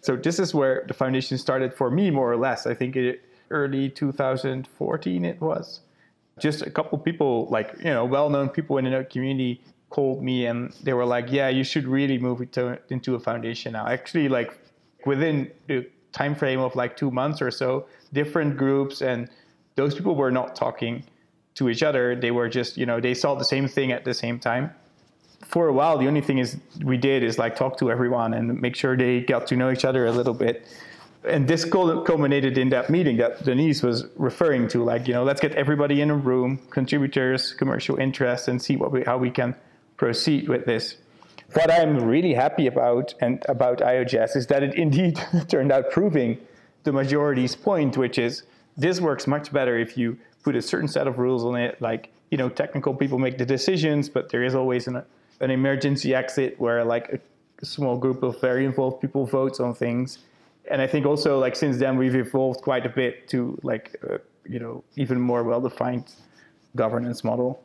[0.00, 2.66] So this is where the foundation started for me, more or less.
[2.66, 5.80] I think it, early 2014 it was.
[6.38, 9.62] Just a couple people, like you know, well-known people in the community,
[9.94, 13.20] called me and they were like, "Yeah, you should really move it to, into a
[13.28, 14.50] foundation now." Actually, like
[15.06, 19.28] within the time frame of like two months or so, different groups and
[19.76, 21.04] those people were not talking
[21.54, 22.16] to each other.
[22.16, 24.64] They were just, you know, they saw the same thing at the same time.
[25.44, 28.60] For a while, the only thing is we did is like talk to everyone and
[28.60, 30.66] make sure they got to know each other a little bit.
[31.34, 35.40] And this culminated in that meeting that Danese was referring to, like, you know, let's
[35.40, 39.54] get everybody in a room, contributors, commercial interests, and see what we, how we can
[40.04, 40.98] proceed with this.
[41.54, 46.36] What I'm really happy about and about IOJS is that it indeed turned out proving
[46.82, 48.42] the majority's point, which is
[48.76, 51.80] this works much better if you put a certain set of rules on it.
[51.80, 55.02] Like, you know, technical people make the decisions, but there is always an,
[55.40, 57.18] an emergency exit where like a,
[57.62, 60.18] a small group of very involved people votes on things.
[60.70, 64.18] And I think also like since then we've evolved quite a bit to like, uh,
[64.44, 66.04] you know, even more well-defined
[66.76, 67.62] governance model.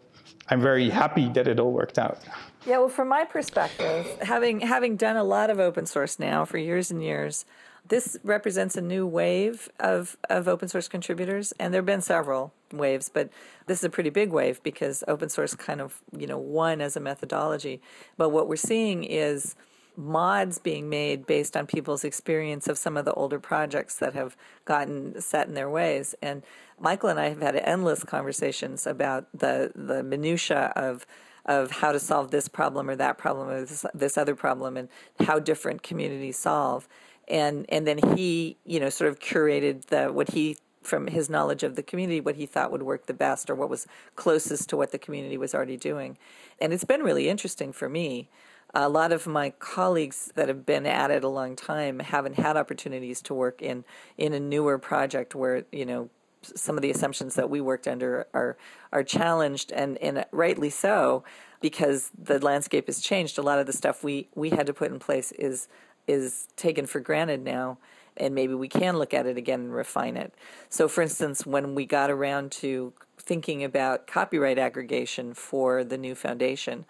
[0.50, 2.20] I'm very happy that it all worked out.
[2.66, 6.58] Yeah, well, from my perspective, having having done a lot of open source now for
[6.58, 7.46] years and years,
[7.88, 12.54] this represents a new wave of, of open source contributors, and there have been several
[12.72, 13.30] waves, but
[13.66, 16.96] this is a pretty big wave because open source kind of you know won as
[16.96, 17.82] a methodology.
[18.18, 19.56] But what we're seeing is
[20.00, 24.38] mods being made based on people's experience of some of the older projects that have
[24.64, 26.16] gotten set in their ways.
[26.22, 26.42] And
[26.82, 31.06] Mikeal and I have had endless conversations about the the minutia of
[31.46, 34.88] of how to solve this problem or that problem or this, this other problem and
[35.22, 36.88] how different communities solve
[37.28, 41.64] and and then he you know sort of curated the what he from his knowledge
[41.64, 44.78] of the community what he thought would work the best or what was closest to
[44.78, 46.18] what the community was already doing
[46.60, 48.30] and it's been really interesting for me
[48.74, 52.56] a lot of my colleagues that have been at it a long time haven't had
[52.56, 53.84] opportunities to work in
[54.18, 56.10] in a newer project where you know
[56.42, 58.58] some of the assumptions that we worked under are
[58.92, 61.24] are challenged and and rightly so
[61.62, 64.92] because the landscape has changed a lot of the stuff we we had to put
[64.92, 65.68] in place is
[66.08, 67.78] is taken for granted now
[68.18, 70.34] and maybe we can look at it again and refine it.
[70.68, 76.16] So, for instance, when we got around to thinking about copyright aggregation for the new
[76.16, 76.86] foundation,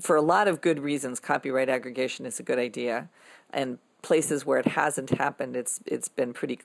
[0.00, 3.08] for a lot of good reasons, copyright aggregation is a good idea.
[3.50, 6.60] And places where it hasn't happened, it's it's been pretty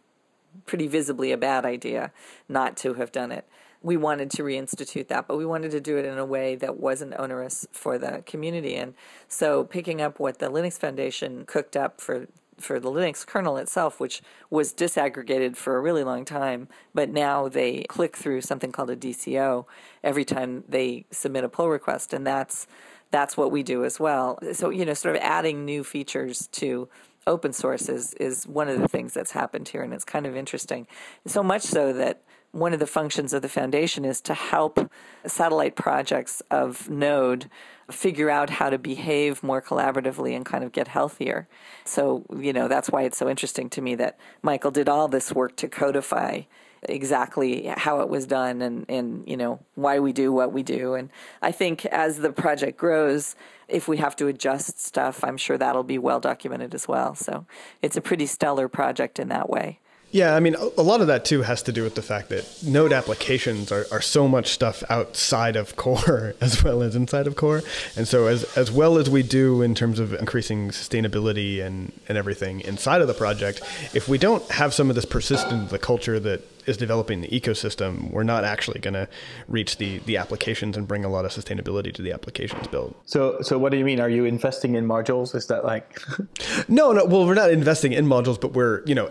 [0.66, 2.12] pretty visibly a bad idea
[2.50, 3.48] not to have done it.
[3.84, 6.78] We wanted to reinstitute that, but we wanted to do it in a way that
[6.78, 8.76] wasn't onerous for the community.
[8.76, 8.96] And
[9.28, 14.00] so, picking up what the Linux Foundation cooked up for for the Linux kernel itself,
[14.00, 18.90] which was disaggregated for a really long time, but now they click through something called
[18.90, 19.66] a DCO
[20.04, 22.66] every time they submit a pull request, and that's
[23.12, 24.40] that's what we do as well.
[24.54, 26.90] So you know, sort of adding new features to
[27.28, 30.36] open source is, is one of the things that's happened here, and it's kind of
[30.36, 30.88] interesting.
[31.26, 34.80] So much so that one of the functions of the foundation is to help
[35.26, 37.50] satellite projects of Node
[37.92, 41.48] figure out how to behave more collaboratively and kind of get healthier.
[41.86, 45.32] So, you know, that's why it's so interesting to me that Mikeal did all this
[45.34, 46.42] work to codify
[46.84, 50.94] exactly how it was done and, and you know why we do what we do.
[50.94, 51.10] And
[51.42, 53.36] i think as the project grows
[53.68, 57.16] if we have to adjust stuff i'm sure that'll be well documented as well.
[57.16, 57.46] So
[57.82, 59.80] it's a pretty stellar project in that way
[60.12, 62.64] yeah, I mean, a lot of that too has to do with the fact that
[62.64, 67.36] Node applications are, are so much stuff outside of core as well as inside of
[67.36, 67.62] core.
[67.96, 72.18] And so, as, as well as we do in terms of increasing sustainability and, and
[72.18, 73.62] everything inside of the project,
[73.94, 78.12] if we don't have some of this persistent the culture that is developing the ecosystem,
[78.12, 79.08] we're not actually going to
[79.48, 82.96] reach the, the applications and bring a lot of sustainability to the applications built.
[83.06, 84.00] So, so what do you mean?
[84.00, 85.34] Are you investing in modules?
[85.34, 86.00] Is that like?
[86.68, 87.06] no, no.
[87.06, 89.10] Well, we're not investing in modules, but we're, you know,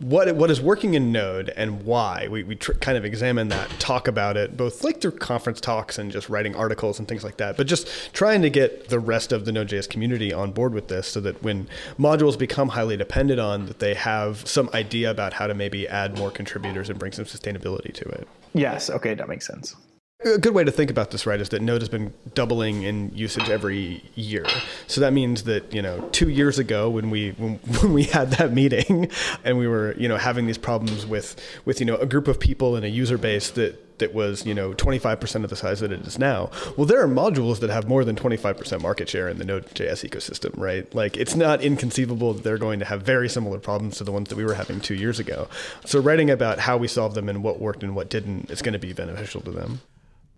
[0.00, 2.28] what what is working in Node and why.
[2.28, 5.98] We, we tr- kind of examine that, talk about it, both like through conference talks
[5.98, 7.56] and just writing articles and things like that.
[7.56, 11.08] But just trying to get the rest of the Node.js community on board with this,
[11.08, 15.46] so that when modules become highly dependent on, that they have some idea about how
[15.46, 18.28] to maybe add more contributors and bring some sustainability to it.
[18.54, 18.90] Yes.
[18.90, 19.76] Okay, that makes sense.
[20.24, 23.12] A good way to think about this, right, is that Node has been doubling in
[23.14, 24.44] usage every year.
[24.88, 28.32] So that means that you know, two years ago, when we when, when we had
[28.32, 29.12] that meeting,
[29.44, 32.40] and we were you know having these problems with with you know a group of
[32.40, 35.90] people in a user base that that was, you know, 25% of the size that
[35.90, 36.52] it is now.
[36.76, 40.56] Well, there are modules that have more than 25% market share in the Node.js ecosystem,
[40.56, 40.92] right?
[40.94, 44.28] Like it's not inconceivable that they're going to have very similar problems to the ones
[44.28, 45.48] that we were having two years ago.
[45.84, 48.74] So writing about how we solved them and what worked and what didn't is going
[48.74, 49.80] to be beneficial to them.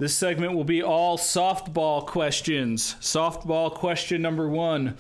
[0.01, 2.97] This segment will be all softball questions.
[3.01, 4.97] Softball question number one.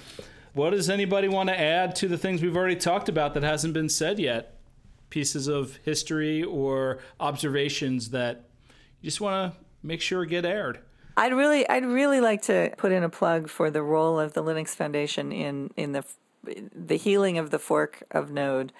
[0.53, 3.73] What does anybody want to add to the things we've already talked about that hasn't
[3.73, 4.59] been said yet?
[5.09, 8.45] Pieces of history or observations that
[9.01, 10.81] you just want to make sure get aired.
[11.17, 14.43] I'd really, I'd really like to put in a plug for the role of the
[14.43, 16.05] Linux Foundation in in the
[16.75, 18.71] the healing of the fork of Node.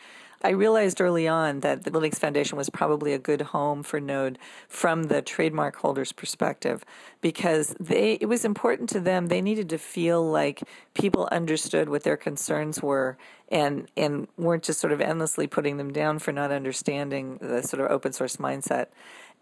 [0.42, 4.38] I realized early on that the Linux Foundation was probably a good home for Node
[4.68, 6.85] from the trademark holder's perspective
[7.20, 9.26] because they it was important to them.
[9.26, 10.62] They needed to feel like
[10.94, 13.18] people understood what their concerns were
[13.50, 17.83] and and weren't just sort of endlessly putting them down for not understanding the sort
[17.83, 18.87] of open source mindset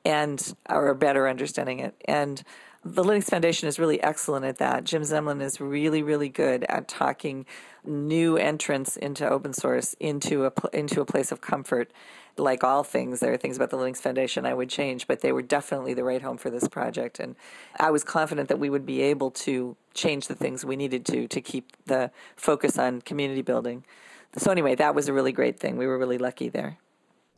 [0.04, 1.94] and or better understanding it.
[2.06, 2.42] And
[2.84, 4.84] the Linux Foundation is really excellent at that.
[4.84, 7.44] Jim Zemlin is really, really good at talking
[7.88, 11.90] new entrance into open source into a into a place of comfort.
[12.37, 15.33] Like all things, there are things about the Linux Foundation I would change, but they
[15.33, 17.35] were definitely the right home for this project, and
[17.81, 21.27] I was confident that we would be able to change the things we needed to
[21.27, 23.85] to keep the focus on community building.
[24.37, 25.77] So anyway, that was a really great thing.
[25.77, 26.79] We were really lucky there.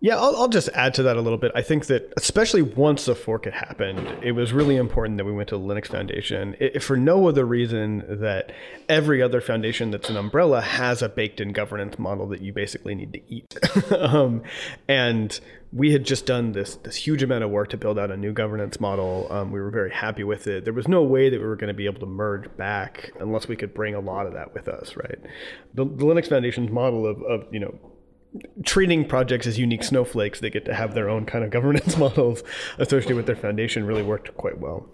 [0.02, 1.52] Yeah, I'll, I'll, just add to that a little bit.
[1.54, 5.32] I think that especially once the fork had happened, it was really important that we
[5.32, 8.50] went to the Linux Foundation, if for no other reason that
[8.88, 13.12] every other foundation that's an umbrella has a baked-in governance model that you basically need
[13.12, 13.58] to eat.
[13.92, 14.42] um,
[14.88, 15.38] and
[15.70, 18.32] we had just done this this huge amount of work to build out a new
[18.32, 19.28] governance model.
[19.30, 20.64] Um, we were very happy with it.
[20.64, 23.48] There was no way that we were going to be able to merge back unless
[23.48, 25.18] we could bring a lot of that with us, right?
[25.74, 27.78] The, the Linux Foundation's model of, of you know
[28.64, 32.42] treating projects as unique snowflakes they get to have their own kind of governance models
[32.78, 34.88] associated with their foundation really worked quite well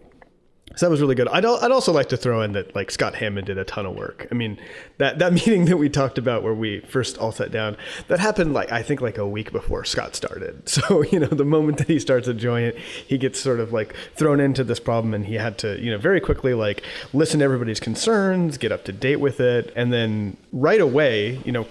[0.77, 1.29] so that was really good.
[1.29, 3.97] I'd, I'd also like to throw in that like Scott Hammond did a ton of
[3.97, 4.27] work.
[4.31, 4.59] I mean,
[4.99, 8.53] that, that meeting that we talked about where we first all sat down, that happened
[8.53, 10.65] like I think like a week before Scott started.
[10.77, 13.95] So, you know, the moment that he starts join it, he gets sort of like
[14.15, 16.83] thrown into this problem and he had to, you know, very quickly like
[17.15, 21.53] listen to everybody's concerns, get up to date with it, and then right away, you
[21.53, 21.67] know,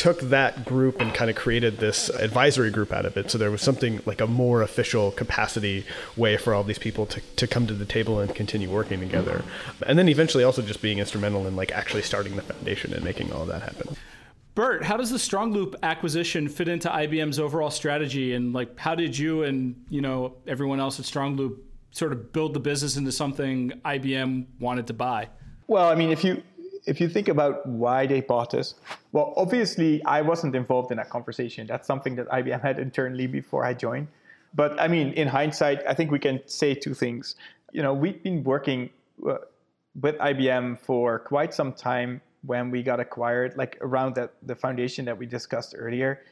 [0.00, 3.30] took that group and kind of created this advisory group out of it.
[3.30, 5.84] So there was something like a more official capacity
[6.16, 9.44] way for all these people to, to come to the table and continue working together.
[9.86, 13.30] And then eventually also just being instrumental in like actually starting the foundation and making
[13.30, 13.94] all of that happen.
[14.54, 19.18] Bert, how does the StrongLoop acquisition fit into IBM's overall strategy and like how did
[19.18, 21.58] you and, you know, everyone else at StrongLoop
[21.90, 25.28] sort of build the business into something IBM wanted to buy?
[25.66, 26.42] Well, I mean, if you
[26.86, 28.74] if you think about why they bought us,
[29.12, 31.66] well, obviously I wasn't involved in that conversation.
[31.66, 34.08] That's something that IBM had internally before I joined.
[34.54, 37.36] But I mean, in hindsight, I think we can say two things.
[37.72, 38.90] You know, we've been working
[39.26, 39.38] uh,
[40.00, 45.04] with IBM for quite some time when we got acquired, like around that the foundation
[45.04, 46.22] that we discussed earlier.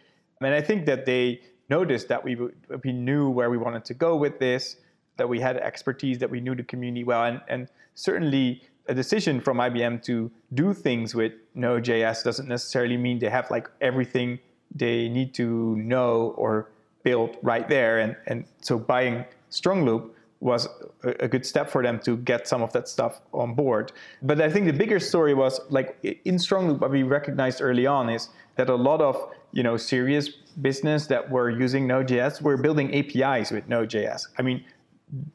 [0.40, 2.37] And I think that they noticed that we
[2.84, 4.76] we knew where we wanted to go with this,
[5.16, 9.40] that we had expertise, that we knew the community well, and and certainly a decision
[9.40, 14.38] from IBM to do things with Node.js doesn't necessarily mean they have like everything
[14.74, 16.70] they need to know or
[17.03, 17.98] build right there.
[18.01, 20.68] And, and so buying StrongLoop was
[21.05, 23.92] a, a good step for them to get some of that stuff on board.
[24.22, 28.09] But I think the bigger story was like in StrongLoop, what we recognized early on
[28.09, 29.16] is that a lot of
[29.53, 34.29] you know serious business that were using Node.js were building APIs with Node.js.
[34.38, 34.64] I mean,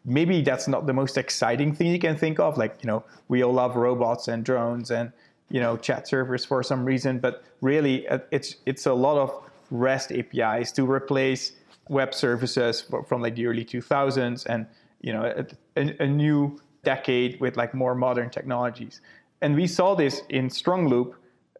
[0.06, 2.58] maybe that's not the most exciting thing you can think of.
[2.58, 5.12] Like, you know, we all love robots and drones and,
[5.50, 9.50] you know, chat servers for some reason, but really uh, it's, it's a lot of
[9.72, 11.54] REST APIs to replace
[11.90, 14.68] web services from like the early 2000s and,
[15.02, 19.02] you know, a, a new decade with like more modern technologies.
[19.42, 21.14] And we saw this in StrongLoop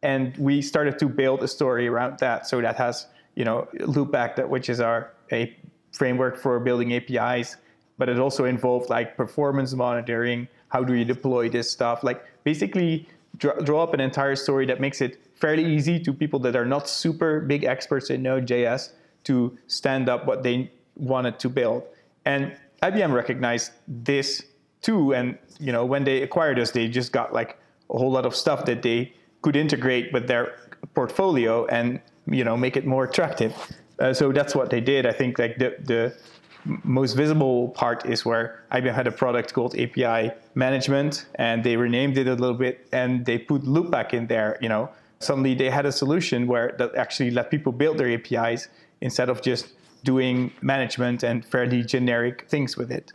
[0.04, 2.48] and we started to build a story around that.
[2.48, 5.56] So that has, you know, Loopback, that which is our a
[5.92, 7.58] framework for building APIs
[7.98, 10.48] but it also involved like performance monitoring.
[10.70, 12.04] How do you deploy this stuff?
[12.04, 16.56] Like basically draw, up an entire story that makes it fairly easy to people that
[16.56, 18.92] are not super big experts in Node.js
[19.26, 21.84] to stand up what they wanted to build.
[22.26, 24.44] And IBM recognized this
[24.82, 25.14] too.
[25.14, 27.58] And you know, when they acquired us, they just got like
[27.90, 30.56] a whole lot of stuff that they could integrate with their
[30.94, 33.54] portfolio and you know make it more attractive.
[34.00, 35.06] Uh, so that's what they did.
[35.06, 36.16] I think like the the
[36.66, 42.18] most visible part is where IBM had a product called API Management, and they renamed
[42.18, 44.58] it a little bit, and they put Loopback in there.
[44.62, 48.70] You know, suddenly they had a solution where that actually let people build their APIs
[49.02, 53.12] instead of just doing management and fairly generic things with it.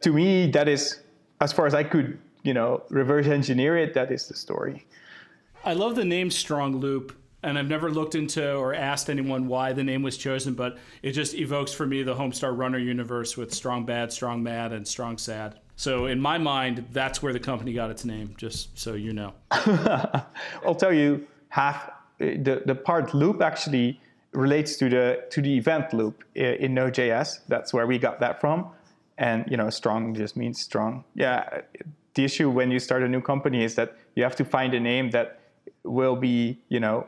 [0.00, 1.00] To me, that is,
[1.40, 4.86] as far as I could, you know, reverse engineer it, that is the story.
[5.64, 7.12] I love the name StrongLoop,
[7.42, 11.12] and I've never looked into or asked anyone why the name was chosen, but it
[11.12, 15.18] just evokes for me the Homestar Runner universe with Strong Bad, Strong Mad, and Strong
[15.18, 15.58] Sad.
[15.76, 18.34] So in my mind, that's where the company got its name.
[18.36, 19.34] Just so you know.
[19.50, 21.90] I'll tell you, half
[22.20, 24.00] eh, the the part loop actually
[24.32, 27.40] relates to the to the event loop eh, in Node.js.
[27.48, 28.68] That's where we got that from.
[29.18, 31.04] And you know, strong just means strong.
[31.14, 31.62] Yeah.
[32.14, 34.80] The issue when you start a new company is that you have to find a
[34.80, 35.40] name that
[35.84, 37.06] will be, you know,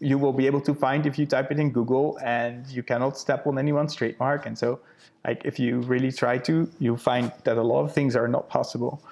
[0.00, 3.16] you will be able to find if you type it in Google, and you cannot
[3.16, 4.46] step on anyone's trademark.
[4.46, 4.80] And so,
[5.24, 8.48] like, if you really try to, you find that a lot of things are not
[8.48, 9.02] possible.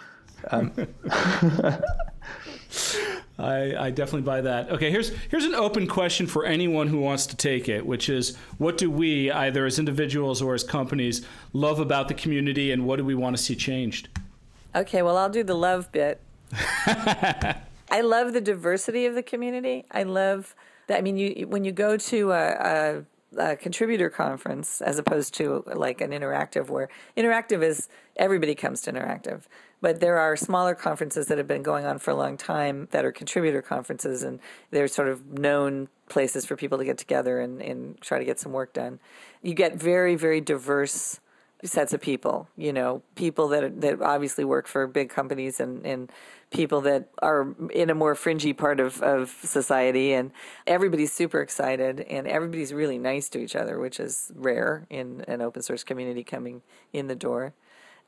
[0.51, 0.73] Um,
[3.39, 4.71] I, I, definitely buy that.
[4.71, 8.37] Okay, here's here's an open question for anyone who wants to take it, which is
[8.59, 12.97] what do we, either as individuals or as companies, love about the community, and what
[12.97, 14.09] do we want to see changed?
[14.75, 16.21] Okay, well, I'll do the love bit.
[17.91, 19.85] I love the diversity of the community.
[19.91, 20.55] I love
[20.87, 20.99] that.
[20.99, 23.05] I mean, you when you go to a,
[23.37, 28.83] a, a, contributor conference as opposed to like an interactive, where interactive is everybody comes
[28.83, 29.43] to interactive,
[29.81, 33.05] but there are smaller conferences that have been going on for a long time that
[33.05, 37.63] are contributor conferences, and they're sort of known places for people to get together and,
[37.63, 38.99] and try to get some work done.
[39.43, 41.21] You get very very diverse
[41.65, 42.49] sets of people.
[42.57, 46.11] You know, people that that obviously work for big companies and and
[46.51, 50.13] people that are in a more fringy part of, of society.
[50.13, 50.31] And
[50.67, 55.43] everybody's super excited and everybody's really nice to each other which is rare in an
[55.43, 57.55] open source community coming in the door.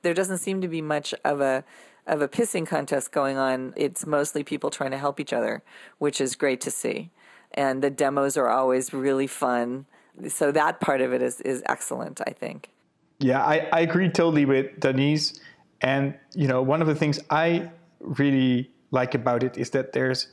[0.02, 1.64] There doesn't seem to be much of a
[2.06, 3.74] of a pissing contest going on.
[3.76, 5.62] It's mostly people trying to help each other
[5.98, 7.10] which is great to see.
[7.52, 9.86] And the demos are always really fun.
[10.28, 12.70] So that part of it is is excellent i think
[13.20, 15.38] yeah i, I agree totally with Danese
[15.80, 20.28] and you know one of the things i really like about it is that there's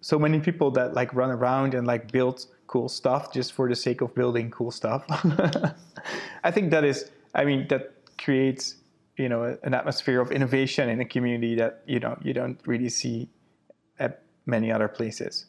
[0.00, 3.74] so many people that like run around and like build cool stuff just for the
[3.74, 5.04] sake of building cool stuff.
[6.44, 8.76] I think that is, I mean, that creates
[9.16, 12.88] you know an atmosphere of innovation in a community that you know you don't really
[12.88, 13.28] see
[13.98, 15.46] at many other places.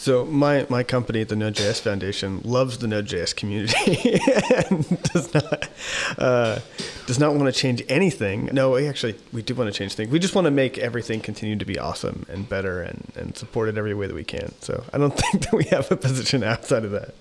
[0.00, 4.18] So my, my company, the Node.js Foundation, loves the Node.js community
[4.70, 5.68] and does not
[6.16, 6.60] uh,
[7.06, 8.48] does not want to change anything.
[8.50, 10.10] No, we actually we do want to change things.
[10.10, 13.68] We just want to make everything continue to be awesome and better and, and support
[13.68, 14.54] it every way that we can.
[14.62, 17.14] So I don't think that we have a position outside of that.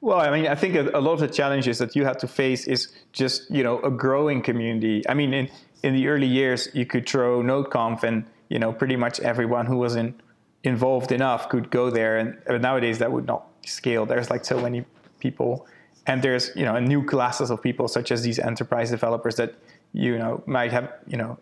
[0.00, 2.26] Well, I mean, I think a, a lot of the challenges that you have to
[2.26, 5.04] face is just you know a growing community.
[5.08, 5.48] I mean, in
[5.84, 9.76] in the early years, you could throw NodeConf and you know pretty much everyone who
[9.76, 10.20] was in
[10.64, 12.16] involved enough could go there.
[12.16, 14.06] And nowadays that would not scale.
[14.06, 14.84] There's like so many
[15.20, 15.66] people,
[16.06, 19.54] and there's you know new classes of people such as these enterprise developers that
[19.92, 21.38] you know might have you know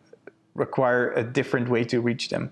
[0.55, 2.51] require a different way to reach them.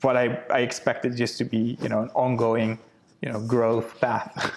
[0.00, 2.78] But I I expect it just to be you know an ongoing
[3.22, 4.52] you know growth path.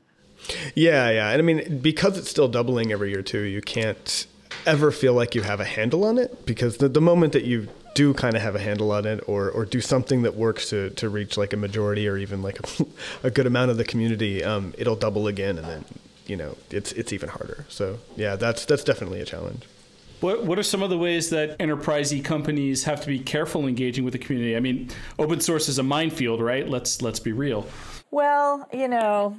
[0.74, 4.26] yeah, yeah, and I mean because it's still doubling every year too, you can't
[4.64, 7.66] ever feel like you have a handle on it because the, the moment that you
[7.94, 10.90] do kind of have a handle on it or, or do something that works to,
[10.90, 12.86] to reach like a majority or even like a,
[13.24, 15.84] a good amount of the community, um, it'll double again and then,
[16.26, 17.66] you know, it's, it's even harder.
[17.68, 19.66] So yeah, that's, that's definitely a challenge.
[20.20, 24.04] What, what are some of the ways that enterprisey companies have to be careful engaging
[24.04, 24.56] with the community?
[24.56, 24.88] I mean,
[25.18, 26.68] open source is a minefield, right?
[26.68, 27.66] Let's let's be real.
[28.12, 29.38] Well, you know,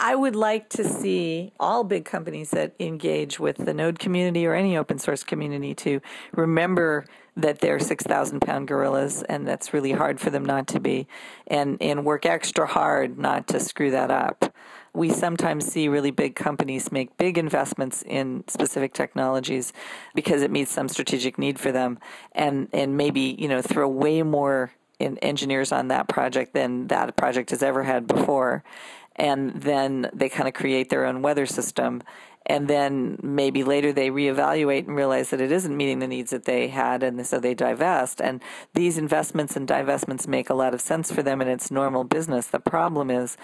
[0.00, 4.54] I would like to see all big companies that engage with the Node community or
[4.54, 6.00] any open source community to
[6.32, 7.06] remember
[7.36, 11.06] that they're 6,000 pound gorillas and that's really hard for them not to be
[11.46, 14.52] and, and work extra hard not to screw that up.
[14.92, 19.72] We sometimes see really big companies make big investments in specific technologies
[20.16, 22.00] because it meets some strategic need for them
[22.32, 27.50] and, and maybe, you know, throw way more engineers on that project than that project
[27.50, 28.64] has ever had before.
[29.16, 32.02] And then they kind of create their own weather system
[32.48, 36.44] and then maybe later they reevaluate and realize that it isn't meeting the needs that
[36.44, 38.20] they had, and so they divest.
[38.20, 38.42] And
[38.74, 42.46] these investments and divestments make a lot of sense for them and its normal business.
[42.46, 43.36] The problem is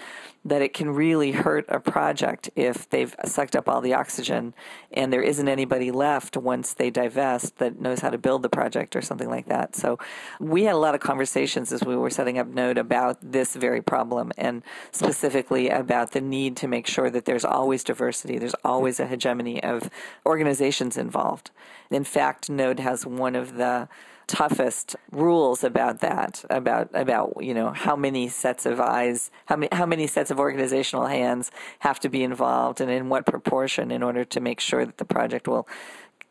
[0.45, 4.53] that it can really hurt a project if they've sucked up all the oxygen
[4.91, 8.95] and there isn't anybody left once they divest that knows how to build the project
[8.95, 9.75] or something like that.
[9.75, 9.97] So
[10.39, 13.81] we had a lot of conversations as we were setting up Node about this very
[13.81, 18.94] problem and specifically about the need to make sure that there's always diversity, there's always
[18.99, 19.89] a hegemony of
[20.25, 21.51] organizations involved.
[21.91, 23.87] In fact, Node has one of the
[24.27, 29.69] toughest rules about that about about you know how many sets of eyes how many
[29.71, 34.01] how many sets of organizational hands have to be involved and in what proportion in
[34.01, 35.67] order to make sure that the project will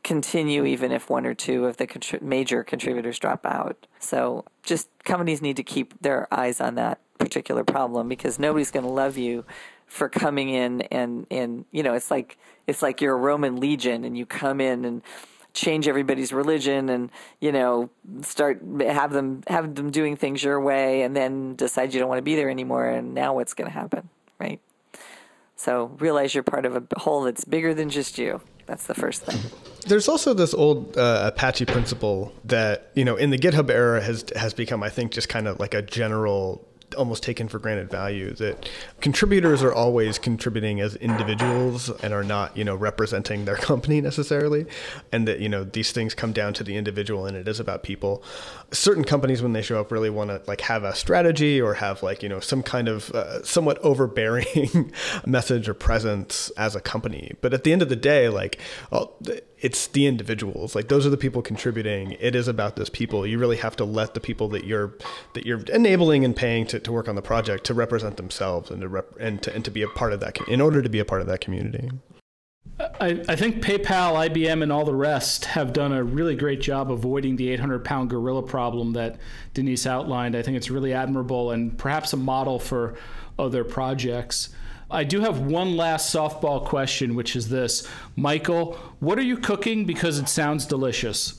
[0.05, 3.87] continue even if one or two of the contri- major contributors drop out.
[3.99, 8.85] So just companies need to keep their eyes on that particular problem because nobody's going
[8.85, 9.45] to love you
[9.95, 12.37] for coming in and and you know it's like
[12.67, 15.03] it's like you're a Roman legion and you come in and
[15.53, 17.89] change everybody's religion and you know
[18.23, 22.19] start have them have them doing things your way and then decide you don't want
[22.19, 24.61] to be there anymore and now what's going to happen right?
[25.57, 28.41] So realize you're part of a whole that's bigger than just you.
[28.67, 29.39] That's the first thing.
[29.87, 34.25] There's also this old uh, Apache principle that you know in the GitHub era has
[34.37, 38.33] has become, I think, just kind of like a general almost taken for granted value
[38.35, 38.69] that
[39.01, 44.67] contributors are always contributing as individuals and are not you know representing their company necessarily
[45.13, 47.83] and that you know these things come down to the individual and it is about
[47.83, 48.23] people.
[48.71, 52.03] Certain companies when they show up really want to like have a strategy or have
[52.03, 54.93] like you know some kind of uh, somewhat overbearing
[55.27, 57.33] message or presence as a company.
[57.41, 58.61] But at the end of the day like
[59.65, 60.75] it's the individuals.
[60.75, 62.19] Like those are the people contributing.
[62.21, 63.27] It is about those people.
[63.27, 64.93] You really have to let the people that you're
[65.33, 68.80] that you're enabling and paying to, to work on the project to represent themselves and
[68.80, 70.99] to rep, and to and to be a part of that in order to be
[70.99, 71.91] a part of that community
[73.01, 76.91] I, I, think PayPal, IBM, and all the rest have done a really great job
[76.91, 79.18] avoiding the 800 pound gorilla problem that
[79.55, 80.35] Danese outlined.
[80.35, 82.97] I think it's really admirable and perhaps a model for
[83.39, 84.49] other projects.
[84.91, 89.85] I do have one last softball question, which is this Mikeal, what are you cooking
[89.85, 91.35] because it sounds delicious?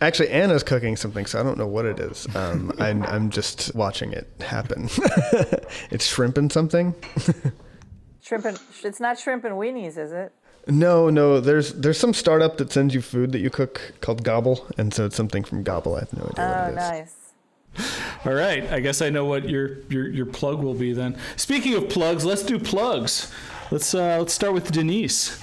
[0.00, 2.26] Actually, Anna's cooking something, so I don't know what it is.
[2.34, 4.88] Um, I'm, I'm just watching it happen.
[5.90, 6.94] it's shrimp and something.
[8.22, 10.32] shrimp and it's not shrimp and weenies, is it?
[10.66, 11.40] No, no.
[11.40, 15.06] There's there's some startup that sends you food that you cook called Gobble, and so
[15.06, 15.96] it's something from Gobble.
[15.96, 16.34] I have no idea.
[16.38, 16.76] Oh, what it is.
[16.76, 17.16] nice.
[18.26, 21.16] All right, I guess I know what your, your your plug will be then.
[21.36, 23.32] Speaking of plugs, let's do plugs.
[23.70, 25.40] Let's uh, let's start with Danese.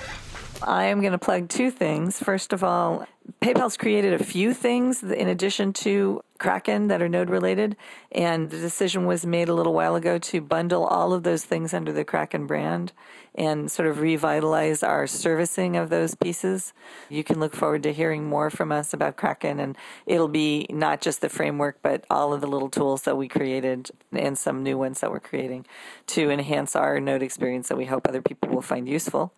[0.61, 2.19] I am going to plug two things.
[2.19, 3.07] First of all,
[3.41, 7.77] PayPal's created a few things in addition to Kraken that are node related,
[8.11, 11.71] and the decision was made a little while ago to bundle all of those things
[11.71, 12.93] under the Kraken brand
[13.35, 16.73] and sort of revitalize our servicing of those pieces.
[17.09, 19.77] You can look forward to hearing more from us about Kraken, and
[20.07, 23.91] it'll be not just the framework, but all of the little tools that we created
[24.11, 25.67] and some new ones that we're creating
[26.07, 29.31] to enhance our node experience that we hope other people will find useful.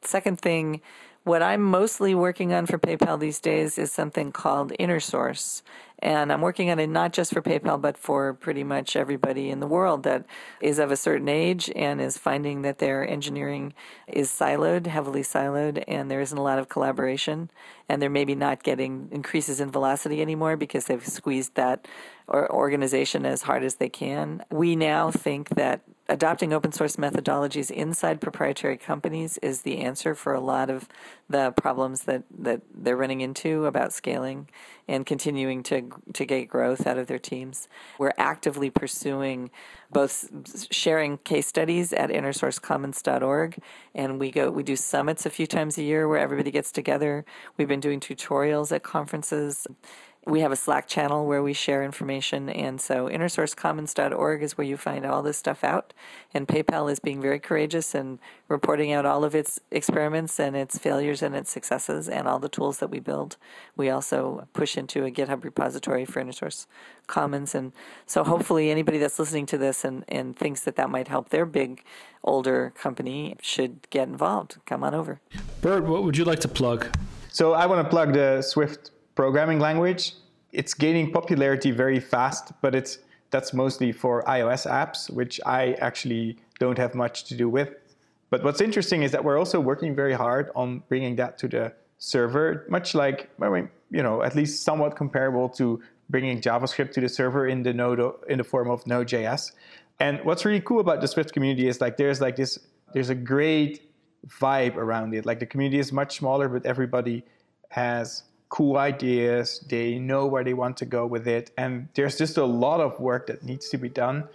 [0.00, 0.80] Second thing,
[1.28, 5.60] what I'm mostly working on for PayPal these days is something called InnerSource.
[5.98, 9.60] And I'm working on it not just for PayPal, but for pretty much everybody in
[9.60, 10.24] the world that
[10.62, 13.74] is of a certain age and is finding that their engineering
[14.06, 17.50] is siloed, heavily siloed, and there isn't a lot of collaboration.
[17.90, 21.86] And they're maybe not getting increases in velocity anymore because they've squeezed that
[22.30, 24.42] organization as hard as they can.
[24.50, 30.32] We now think that adopting open source methodologies inside proprietary companies is the answer for
[30.32, 30.88] a lot of
[31.28, 34.48] the problems that, that they're running into about scaling
[34.88, 37.68] and continuing to to get growth out of their teams.
[37.98, 39.50] We're actively pursuing
[39.90, 40.30] both
[40.70, 43.58] sharing case studies at innersourcecommons.org
[43.94, 47.26] and we go we do summits a few times a year where everybody gets together.
[47.58, 49.66] We've been doing tutorials at conferences
[50.28, 54.76] we have a Slack channel where we share information, and so innersourcecommons.org is where you
[54.76, 55.94] find all this stuff out.
[56.34, 60.76] And PayPal is being very courageous and reporting out all of its experiments and its
[60.76, 63.38] failures and its successes and all the tools that we build.
[63.74, 66.66] We also push into a GitHub repository for InnerSource
[67.06, 67.72] Commons, and
[68.04, 71.46] so hopefully anybody that's listening to this and, and thinks that that might help their
[71.46, 71.82] big
[72.22, 74.58] older company should get involved.
[74.66, 75.20] Come on over.
[75.62, 76.86] Bert, what would you like to plug?
[77.30, 80.14] So I want to plug the Swift programming language.
[80.52, 83.00] It's gaining popularity very fast, but it's
[83.30, 87.70] that's mostly for iOS apps, which I actually don't have much to do with.
[88.30, 91.72] But what's interesting is that we're also working very hard on bringing that to the
[91.98, 97.00] server, much like I mean, you know, at least somewhat comparable to bringing JavaScript to
[97.00, 99.50] the server in the node in the form of Node.js.
[99.98, 102.56] And what's really cool about the Swift community is like there's like this
[102.92, 103.90] there's a great
[104.28, 105.26] vibe around it.
[105.26, 107.24] Like the community is much smaller, but everybody
[107.70, 109.64] has cool ideas.
[109.68, 111.50] They know where they want to go with it.
[111.56, 114.28] And there's just a lot of work that needs to be done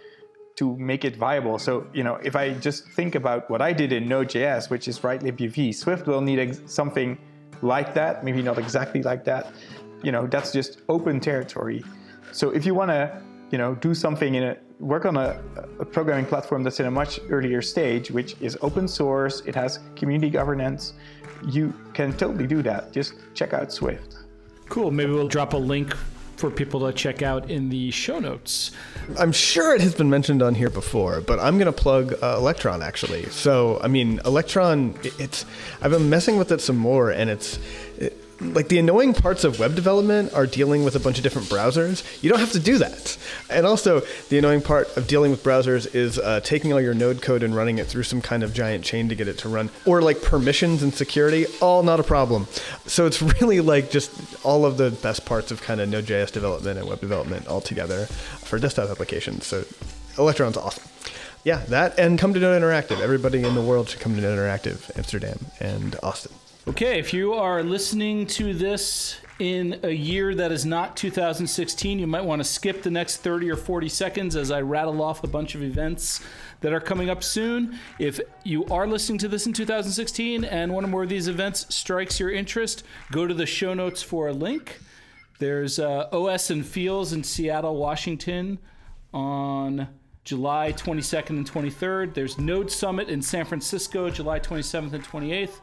[0.56, 1.58] to make it viable.
[1.58, 5.02] So, you know, if I just think about what I did in Node.js, which is
[5.02, 7.18] write libuv, Swift will need ex- something
[7.60, 9.52] like that, maybe not exactly like that.
[10.02, 11.82] You know, that's just open territory.
[12.32, 15.40] So if you want to, you know, do something in a work on a,
[15.78, 19.78] a, programming platform that's in a much earlier stage, which is open source, it has
[19.96, 20.94] community governance,
[21.46, 22.92] you can totally do that.
[22.92, 24.16] Just check out Swift.
[24.68, 24.90] Cool.
[24.90, 25.94] Maybe we'll drop a link
[26.36, 28.72] for people to check out in the show notes.
[29.18, 32.36] I'm sure it has been mentioned on here before, but I'm going to plug uh,
[32.38, 33.24] Electron actually.
[33.26, 35.44] So, I mean, Electron, it's
[35.80, 37.58] I've been messing with it some more, and it's.
[38.52, 42.22] Like the annoying parts of web development are dealing with a bunch of different browsers.
[42.22, 43.16] You don't have to do that.
[43.48, 47.22] And also, the annoying part of dealing with browsers is uh, taking all your node
[47.22, 49.70] code and running it through some kind of giant chain to get it to run,
[49.86, 52.46] or like permissions and security, all not a problem.
[52.86, 54.12] So it's really like just
[54.44, 58.06] all of the best parts of kind of Node.js development and web development all together
[58.06, 59.46] for desktop applications.
[59.46, 59.64] So
[60.18, 60.84] Electron's awesome.
[61.44, 63.00] Yeah, that and come to Node Interactive.
[63.00, 66.32] Everybody in the world should come to Node Interactive, Amsterdam and Austin.
[66.66, 72.06] Okay, if you are listening to this in a year that is not 2016, you
[72.06, 75.26] might want to skip the next 30 or 40 seconds as I rattle off a
[75.26, 76.22] bunch of events
[76.62, 77.78] that are coming up soon.
[77.98, 81.66] If you are listening to this in 2016 and one or more of these events
[81.68, 84.80] strikes your interest, go to the show notes for a link.
[85.40, 88.58] There's uh, OS and Feels in Seattle, Washington
[89.12, 89.88] on
[90.24, 92.14] July 22nd and 23rd.
[92.14, 95.60] There's Node Summit in San Francisco, July 27th and 28th.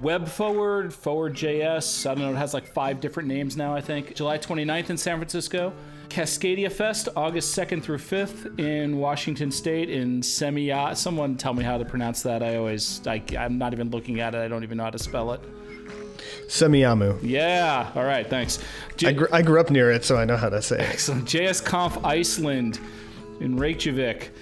[0.00, 2.08] Web Forward, Forward JS.
[2.08, 4.14] I don't know, it has like five different names now, I think.
[4.14, 5.72] July 29th in San Francisco.
[6.08, 10.96] CascadiaFest, August 2nd through 5th in Washington State in Semia.
[10.96, 12.42] Someone tell me how to pronounce that.
[12.42, 14.38] I always, I, I'm not even looking at it.
[14.38, 15.40] I don't even know how to spell it.
[16.48, 17.18] Semiahmoo.
[17.22, 17.92] Yeah.
[17.94, 18.28] All right.
[18.28, 18.58] Thanks.
[18.96, 20.90] J- I, gr- I grew up near it, so I know how to say it.
[20.90, 21.26] Excellent.
[21.26, 22.80] JSConf Iceland
[23.40, 24.32] in Reykjavik.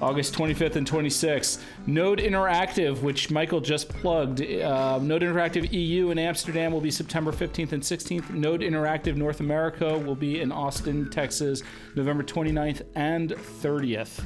[0.00, 1.62] August 25th and 26th.
[1.86, 4.40] Node Interactive, which Mikeal just plugged.
[4.40, 8.30] Uh, Node Interactive EU in Amsterdam will be September 15th and 16th.
[8.30, 11.62] Node Interactive North America will be in Austin, Texas,
[11.96, 14.24] November 29th and 30th.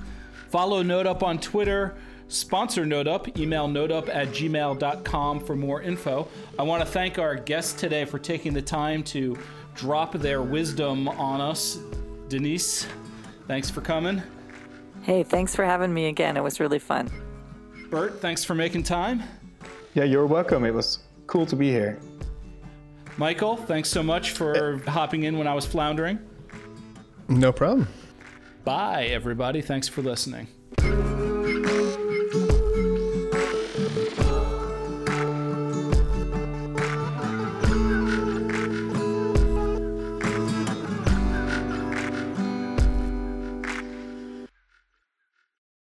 [0.50, 1.94] Follow NodeUp on Twitter.
[2.28, 3.38] Sponsor NodeUp.
[3.38, 6.28] Email nodeup at gmail.com for more info.
[6.58, 9.38] I want to thank our guests today for taking the time to
[9.74, 11.78] drop their wisdom on us.
[12.28, 12.86] Danese,
[13.46, 14.22] thanks for coming.
[15.02, 16.36] Hey, thanks for having me again.
[16.36, 17.10] It was really fun.
[17.90, 19.22] Bert, thanks for making time.
[19.94, 20.64] Yeah, you're welcome.
[20.64, 21.98] It was cool to be here.
[23.18, 24.90] Mikeal, thanks so much for eh.
[24.90, 26.18] hopping in when I was floundering.
[27.28, 27.88] No problem.
[28.64, 29.60] Bye, everybody.
[29.60, 30.46] Thanks for listening.